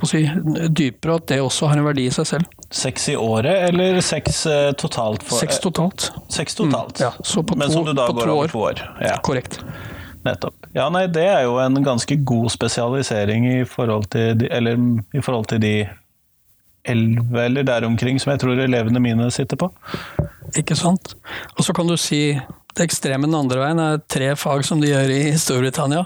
si, 0.08 0.24
dypere, 0.68 1.18
at 1.18 1.28
det 1.32 1.40
også 1.44 1.70
har 1.72 1.80
en 1.80 1.88
verdi 1.88 2.08
i 2.08 2.14
seg 2.14 2.30
selv. 2.32 2.56
Seks 2.74 3.08
i 3.12 3.16
året, 3.18 3.68
eller 3.70 4.00
seks 4.04 4.42
uh, 4.50 4.70
totalt? 4.78 5.24
For, 5.26 5.40
seks 5.40 5.62
totalt. 5.64 6.10
Seks 6.32 6.58
totalt. 6.58 6.98
Mm, 6.98 7.06
ja, 7.06 7.12
så 7.24 7.44
på 7.46 7.56
Men 7.58 7.72
som 7.72 7.86
du 7.86 7.94
da 7.96 8.08
går 8.12 8.34
over 8.34 8.52
to 8.52 8.66
år. 8.70 8.82
Ja. 9.04 9.16
Korrekt. 9.24 9.60
Nettopp. 10.26 10.66
Ja, 10.74 10.88
nei, 10.92 11.06
det 11.12 11.24
er 11.24 11.46
jo 11.46 11.56
en 11.62 11.78
ganske 11.84 12.18
god 12.26 12.50
spesialisering 12.52 13.46
i 13.48 13.62
forhold 13.68 14.10
til 14.12 14.36
de, 14.40 14.50
eller, 14.52 14.78
i 15.14 15.22
forhold 15.24 15.48
til 15.52 15.62
de 15.62 15.74
elleve 16.88 17.44
eller 17.44 17.62
der 17.62 17.86
omkring 17.86 18.20
som 18.20 18.32
jeg 18.32 18.40
tror 18.42 18.60
elevene 18.60 19.00
mine 19.00 19.30
sitter 19.34 19.56
på. 19.60 19.70
Ikke 20.56 20.76
sant. 20.78 21.14
Og 21.56 21.66
så 21.66 21.74
kan 21.76 21.88
du 21.88 21.96
si 22.00 22.22
det 22.78 22.86
ekstreme 22.86 23.26
den 23.26 23.34
andre 23.34 23.58
veien 23.58 23.80
er 23.82 24.00
tre 24.06 24.30
fag 24.38 24.62
som 24.66 24.80
de 24.80 24.92
gjør 24.92 25.10
i 25.10 25.22
Storbritannia. 25.40 26.04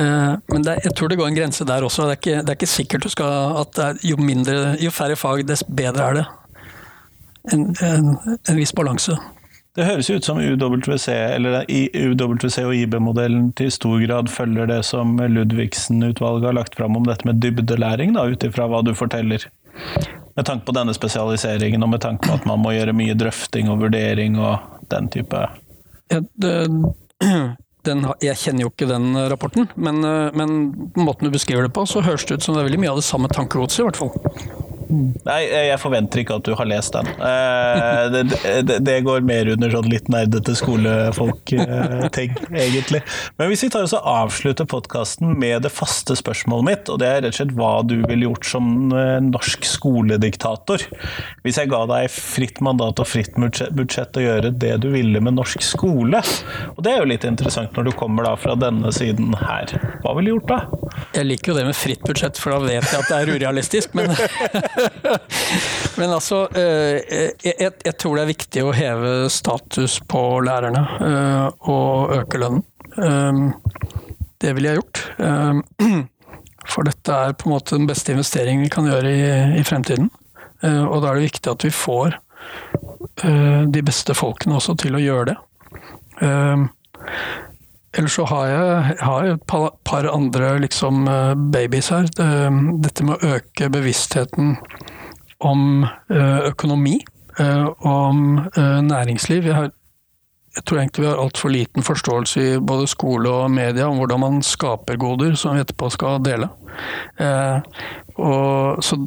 Eh, 0.00 0.34
men 0.50 0.66
er, 0.66 0.82
jeg 0.84 0.96
tror 0.98 1.12
det 1.12 1.18
går 1.20 1.30
en 1.30 1.38
grense 1.38 1.66
der 1.68 1.86
også. 1.86 2.08
Det 2.08 2.16
er 2.16 2.20
ikke, 2.20 2.42
det 2.42 2.52
er 2.52 2.58
ikke 2.58 2.74
sikkert 2.74 3.06
du 3.06 3.12
skal 3.12 3.62
at 3.62 4.04
jo, 4.04 4.18
mindre, 4.18 4.74
jo 4.82 4.90
færre 4.94 5.16
fag, 5.16 5.46
dess 5.48 5.62
bedre 5.64 6.10
er 6.10 6.20
det. 6.20 6.28
En, 7.54 7.68
en, 7.86 8.14
en 8.36 8.58
viss 8.58 8.74
balanse. 8.76 9.14
Det 9.78 9.86
høres 9.86 10.08
ut 10.10 10.26
som 10.26 10.40
UWC, 10.42 11.06
eller 11.12 11.60
UWC 11.68 12.56
og 12.64 12.74
IB-modellen 12.74 13.52
til 13.54 13.70
stor 13.70 14.00
grad 14.02 14.30
følger 14.32 14.66
det 14.66 14.80
som 14.88 15.12
Ludvigsen-utvalget 15.22 16.48
har 16.48 16.56
lagt 16.56 16.74
fram 16.74 16.98
om 16.98 17.06
dette 17.06 17.28
med 17.28 17.38
dybdelæring, 17.44 18.16
ut 18.18 18.42
ifra 18.42 18.66
hva 18.66 18.82
du 18.82 18.90
forteller. 18.98 19.46
Med 20.38 20.46
tanke 20.46 20.68
på 20.68 20.74
denne 20.76 20.94
spesialiseringen, 20.94 21.82
og 21.82 21.90
med 21.90 22.02
tanke 22.04 22.28
på 22.28 22.36
at 22.38 22.44
man 22.46 22.60
må 22.62 22.70
gjøre 22.76 22.94
mye 22.94 23.16
drøfting 23.18 23.70
og 23.72 23.80
vurdering 23.82 24.36
og 24.38 24.84
den 24.92 25.08
type 25.10 25.40
ja, 26.12 26.20
det, 26.38 26.52
den, 27.88 28.06
Jeg 28.22 28.38
kjenner 28.38 28.68
jo 28.68 28.70
ikke 28.70 28.86
den 28.86 29.18
rapporten, 29.32 29.66
men, 29.74 29.98
men 30.38 30.54
måten 30.94 31.26
du 31.26 31.34
beskriver 31.34 31.66
det 31.66 31.74
på, 31.74 31.82
så 31.90 32.04
høres 32.06 32.28
det 32.28 32.38
ut 32.38 32.46
som 32.46 32.54
det 32.54 32.62
er 32.62 32.70
veldig 32.70 32.82
mye 32.84 32.94
av 32.94 33.02
det 33.02 33.08
samme 33.08 33.30
tankegodset, 33.34 33.82
i 33.82 33.88
hvert 33.88 33.98
fall. 33.98 34.67
Nei, 34.88 35.40
jeg 35.68 35.78
forventer 35.82 36.22
ikke 36.22 36.38
at 36.38 36.46
du 36.46 36.54
har 36.56 36.68
lest 36.68 36.94
den. 36.96 37.08
Eh, 37.20 38.04
det, 38.14 38.22
det, 38.64 38.78
det 38.86 38.96
går 39.04 39.24
mer 39.26 39.50
under 39.52 39.72
sånn 39.72 39.88
litt 39.92 40.08
nerdete 40.12 40.54
skolefolk-ting, 40.56 42.36
egentlig. 42.48 43.02
Men 43.36 43.50
hvis 43.50 43.66
vi 43.66 43.70
tar 43.74 43.84
oss 43.84 43.96
og 43.96 44.06
avslutter 44.08 44.68
podkasten 44.68 45.34
med 45.38 45.66
det 45.66 45.72
faste 45.74 46.16
spørsmålet 46.18 46.68
mitt, 46.70 46.92
og 46.92 47.02
det 47.02 47.10
er 47.10 47.20
rett 47.26 47.34
og 47.34 47.40
slett 47.40 47.54
hva 47.58 47.72
du 47.84 47.98
ville 48.08 48.30
gjort 48.30 48.48
som 48.48 48.70
eh, 48.96 49.18
norsk 49.24 49.66
skolediktator 49.68 50.84
Hvis 51.44 51.58
jeg 51.60 51.70
ga 51.70 51.82
deg 51.90 52.08
fritt 52.12 52.62
mandat 52.64 53.02
og 53.02 53.08
fritt 53.08 53.36
budsjett 53.36 54.16
å 54.16 54.24
gjøre 54.24 54.52
det 54.56 54.74
du 54.82 54.88
ville 54.94 55.20
med 55.24 55.36
norsk 55.36 55.62
skole, 55.64 56.22
og 56.74 56.80
det 56.84 56.94
er 56.94 57.02
jo 57.02 57.10
litt 57.12 57.26
interessant 57.28 57.76
når 57.76 57.90
du 57.90 57.92
kommer 57.98 58.26
da 58.26 58.34
fra 58.40 58.56
denne 58.58 58.92
siden 58.94 59.36
her, 59.38 59.74
hva 60.02 60.14
ville 60.16 60.32
du 60.32 60.36
gjort 60.38 60.50
da? 60.50 60.60
Jeg 61.18 61.28
liker 61.28 61.52
jo 61.52 61.58
det 61.58 61.66
med 61.68 61.76
fritt 61.76 62.02
budsjett, 62.06 62.40
for 62.40 62.56
da 62.56 62.62
vet 62.64 62.88
jeg 62.88 63.02
at 63.02 63.10
det 63.10 63.18
er 63.18 63.32
urealistisk, 63.36 63.94
men 63.98 64.12
Men 65.98 66.12
altså, 66.12 66.44
eh, 66.54 67.32
jeg, 67.42 67.94
tror 67.98 68.16
det 68.16 68.22
er 68.22 68.30
viktig 68.30 68.64
å 68.64 68.74
heve 68.76 69.14
status 69.32 69.98
på 70.08 70.22
lærerne 70.46 70.84
eh, 71.04 71.46
og 71.72 72.14
øke 72.18 72.40
lønnen. 72.42 72.64
Eh, 72.98 73.42
det 74.38 74.54
ville 74.54 74.72
jeg 74.72 74.80
gjort. 74.82 75.02
For 76.68 76.86
dette 76.86 77.18
er 77.26 77.34
på 77.34 77.48
en 77.48 77.56
måte 77.56 77.78
den 77.78 77.88
beste 77.88 78.12
investeringen 78.14 78.66
vi 78.66 78.72
kan 78.72 78.86
gjøre 78.86 79.10
i, 79.10 79.28
i 79.58 79.64
fremtiden. 79.66 80.10
Og 80.60 80.98
da 81.00 81.08
er 81.08 81.16
det 81.16 81.28
viktig 81.30 81.50
at 81.50 81.64
vi 81.64 81.70
får 81.72 82.18
de 83.72 83.82
beste 83.86 84.14
folkene 84.14 84.58
også 84.58 84.74
til 84.82 84.98
å 84.98 85.00
gjøre 85.00 85.30
det. 85.30 85.36
Ellers 87.98 88.14
så 88.14 88.24
har 88.30 88.46
jeg, 88.46 88.96
har 89.02 89.24
jeg 89.26 89.34
et 89.34 89.46
par, 89.48 90.06
andre 90.12 90.52
liksom, 90.62 91.08
babies 91.50 91.88
her. 91.90 92.06
Dette 92.14 93.06
med 93.06 93.16
å 93.18 93.32
øke 93.34 93.66
bevisstheten 93.74 94.54
om 95.38 95.86
eh, 96.10 96.38
økonomi, 96.38 97.04
eh, 97.38 97.66
om 97.78 98.38
eh, 98.38 98.80
næringsliv. 98.82 99.44
Jeg, 99.44 99.54
har, 99.54 99.70
jeg 100.56 100.64
tror 100.64 100.78
egentlig 100.78 101.04
vi 101.04 101.10
har 101.10 101.22
altfor 101.22 101.52
liten 101.54 101.86
forståelse 101.86 102.42
i 102.42 102.58
både 102.58 102.88
skole 102.90 103.30
og 103.30 103.50
media 103.50 103.88
om 103.88 104.00
hvordan 104.00 104.20
man 104.20 104.42
skaper 104.42 104.98
goder 104.98 105.36
som 105.38 105.54
vi 105.54 105.62
etterpå 105.62 105.90
skal 105.94 106.22
dele. 106.24 106.50
Og, 108.18 108.82
så 108.82 108.98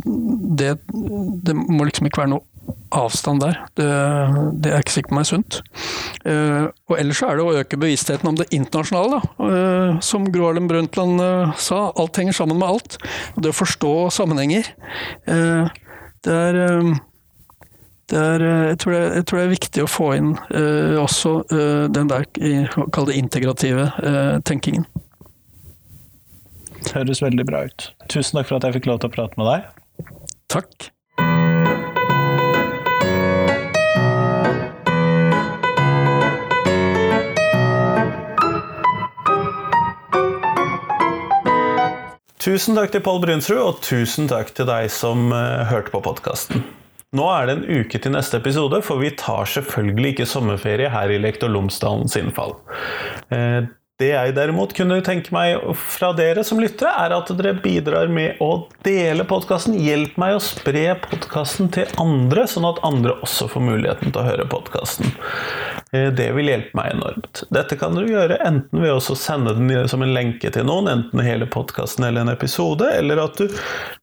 det, 0.58 0.78
det 1.44 1.56
må 1.56 1.84
liksom 1.84 2.08
ikke 2.08 2.24
være 2.24 2.34
noe 2.38 2.48
avstand 2.92 3.42
der. 3.42 3.60
Det, 3.80 3.88
det, 4.64 4.72
er 4.72 4.84
ikke 4.84 4.96
sikkert 4.98 5.16
meg 5.16 5.28
sunt. 5.30 5.60
Uh, 6.26 6.68
og 6.92 6.98
ellers 7.00 7.22
er 7.26 7.38
det 7.38 7.46
å 7.46 7.54
øke 7.62 7.80
bevisstheten 7.80 8.32
om 8.32 8.40
det 8.40 8.50
internasjonale. 8.56 9.22
Uh, 9.40 10.02
som 10.04 10.28
Gro 10.34 10.50
Harlem 10.50 10.68
Brundtland 10.70 11.22
uh, 11.24 11.54
sa, 11.60 11.90
alt 11.96 12.20
henger 12.20 12.38
sammen 12.38 12.60
med 12.62 12.68
alt. 12.68 13.00
Det 13.38 13.54
å 13.54 13.58
forstå 13.62 13.94
sammenhenger. 14.14 14.74
Det 15.26 16.34
er, 16.36 16.58
det 18.12 18.20
er 18.22 18.44
jeg, 18.44 18.78
tror 18.84 18.94
det, 18.94 19.02
jeg, 19.16 19.26
tror 19.26 19.40
det, 19.40 19.44
er 19.46 19.54
viktig 19.56 19.84
å 19.86 19.90
få 19.90 20.10
inn 20.18 20.34
også 21.02 21.32
den 21.94 22.12
der, 22.12 22.28
kall 22.94 23.08
det 23.10 23.18
integrative 23.18 23.88
tenkingen. 24.46 24.86
Det 26.82 26.94
høres 26.94 27.24
veldig 27.24 27.46
bra 27.48 27.66
ut. 27.70 27.92
Tusen 28.12 28.38
takk 28.38 28.52
for 28.52 28.60
at 28.60 28.68
jeg 28.68 28.80
fikk 28.80 28.92
lov 28.92 29.02
til 29.02 29.10
å 29.10 29.16
prate 29.16 29.42
med 29.42 29.50
deg. 29.50 30.12
Takk. 30.52 30.92
Tusen 42.42 42.74
takk 42.74 42.90
til 42.90 43.04
Pål 43.06 43.20
Brunsrud, 43.22 43.60
og 43.62 43.82
tusen 43.86 44.26
takk 44.26 44.48
til 44.58 44.66
deg 44.66 44.88
som 44.90 45.28
uh, 45.30 45.62
hørte 45.70 45.92
på 45.94 46.00
podkasten. 46.02 46.64
Nå 47.14 47.28
er 47.30 47.46
det 47.46 47.54
en 47.54 47.84
uke 47.84 48.00
til 48.02 48.16
neste 48.16 48.40
episode, 48.40 48.80
for 48.82 48.98
vi 49.04 49.12
tar 49.20 49.46
selvfølgelig 49.52 50.16
ikke 50.16 50.26
sommerferie 50.32 50.90
her 50.90 51.14
i 51.14 51.20
Lektor 51.22 51.52
Lomsdalens 51.54 52.18
innfall. 52.18 52.56
Uh, 53.30 53.70
det 54.02 54.10
jeg 54.10 54.34
derimot 54.34 54.74
kunne 54.74 54.98
tenke 55.06 55.30
meg 55.36 55.62
fra 55.78 56.10
dere 56.18 56.42
som 56.48 56.58
lyttere, 56.58 56.90
er 57.04 57.14
at 57.14 57.30
dere 57.38 57.54
bidrar 57.62 58.10
med 58.10 58.42
å 58.42 58.66
dele 58.82 59.28
podkasten. 59.30 59.78
Hjelp 59.78 60.18
meg 60.18 60.40
å 60.40 60.42
spre 60.42 60.88
podkasten 61.04 61.70
til 61.78 61.94
andre, 62.02 62.48
sånn 62.50 62.66
at 62.72 62.82
andre 62.88 63.20
også 63.22 63.52
får 63.54 63.68
muligheten 63.70 64.10
til 64.10 64.24
å 64.24 64.26
høre 64.32 64.50
podkasten. 64.50 65.14
Eh, 65.94 66.08
det 66.14 66.30
vil 66.32 66.48
hjelpe 66.48 66.78
meg 66.78 66.94
enormt. 66.94 67.44
Dette 67.52 67.76
kan 67.76 67.96
du 67.98 68.06
gjøre 68.08 68.38
enten 68.48 68.80
ved 68.80 68.94
å 68.96 69.16
sende 69.20 69.52
den 69.58 69.90
som 69.92 70.04
en 70.06 70.14
lenke 70.16 70.48
til 70.54 70.64
noen, 70.68 70.88
enten 70.88 71.24
hele 71.26 71.48
podkasten 71.52 72.06
eller 72.08 72.24
en 72.24 72.32
episode, 72.32 72.88
eller 72.96 73.20
at 73.26 73.42
du 73.42 73.50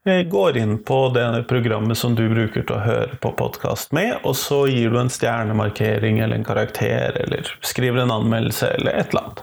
eh, 0.05 0.21
går 0.29 0.59
inn 0.61 0.77
på 0.85 0.99
det 1.17 1.25
programmet 1.49 1.97
som 1.97 2.13
du 2.19 2.27
bruker 2.29 2.67
til 2.69 2.77
å 2.77 2.83
høre 2.85 3.17
på 3.23 3.33
podkast 3.41 3.97
med, 3.97 4.19
og 4.21 4.37
så 4.37 4.67
gir 4.69 4.93
du 4.93 5.01
en 5.01 5.13
stjernemarkering 5.13 6.21
eller 6.21 6.37
en 6.37 6.45
karakter, 6.49 7.17
eller 7.25 7.49
skriver 7.65 8.05
en 8.05 8.13
anmeldelse, 8.19 8.69
eller 8.77 8.93
et 8.93 9.15
eller 9.15 9.25
annet. 9.31 9.43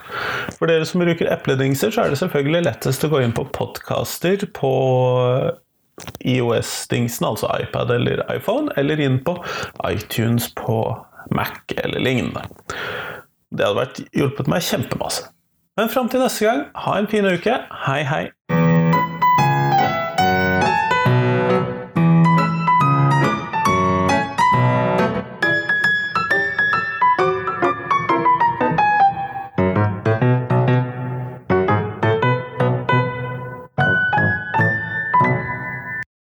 For 0.60 0.70
dere 0.70 0.86
som 0.86 1.02
bruker 1.02 1.32
epledingser, 1.34 1.90
så 1.90 2.04
er 2.04 2.14
det 2.14 2.22
selvfølgelig 2.22 2.62
lettest 2.68 3.08
å 3.08 3.10
gå 3.10 3.24
inn 3.26 3.34
på 3.34 3.48
podkaster 3.58 4.46
på 4.54 4.72
IOS-dingsen, 6.22 7.26
altså 7.26 7.50
iPad 7.58 7.90
eller 7.90 8.22
iPhone, 8.30 8.70
eller 8.78 9.02
inn 9.02 9.18
på 9.26 9.34
iTunes 9.88 10.52
på 10.54 10.78
Mac 11.34 11.74
eller 11.76 12.02
lignende. 12.02 12.44
Det 13.50 13.66
hadde 13.66 13.80
vært 13.80 14.02
hjulpet 14.16 14.50
meg 14.50 14.64
kjempemasse. 14.66 15.30
Men 15.76 15.92
fram 15.92 16.08
til 16.08 16.22
neste 16.24 16.46
gang, 16.46 16.66
ha 16.86 16.96
en 16.98 17.10
fin 17.10 17.26
uke. 17.28 17.58
Hei, 17.86 18.00
hei. 18.08 18.65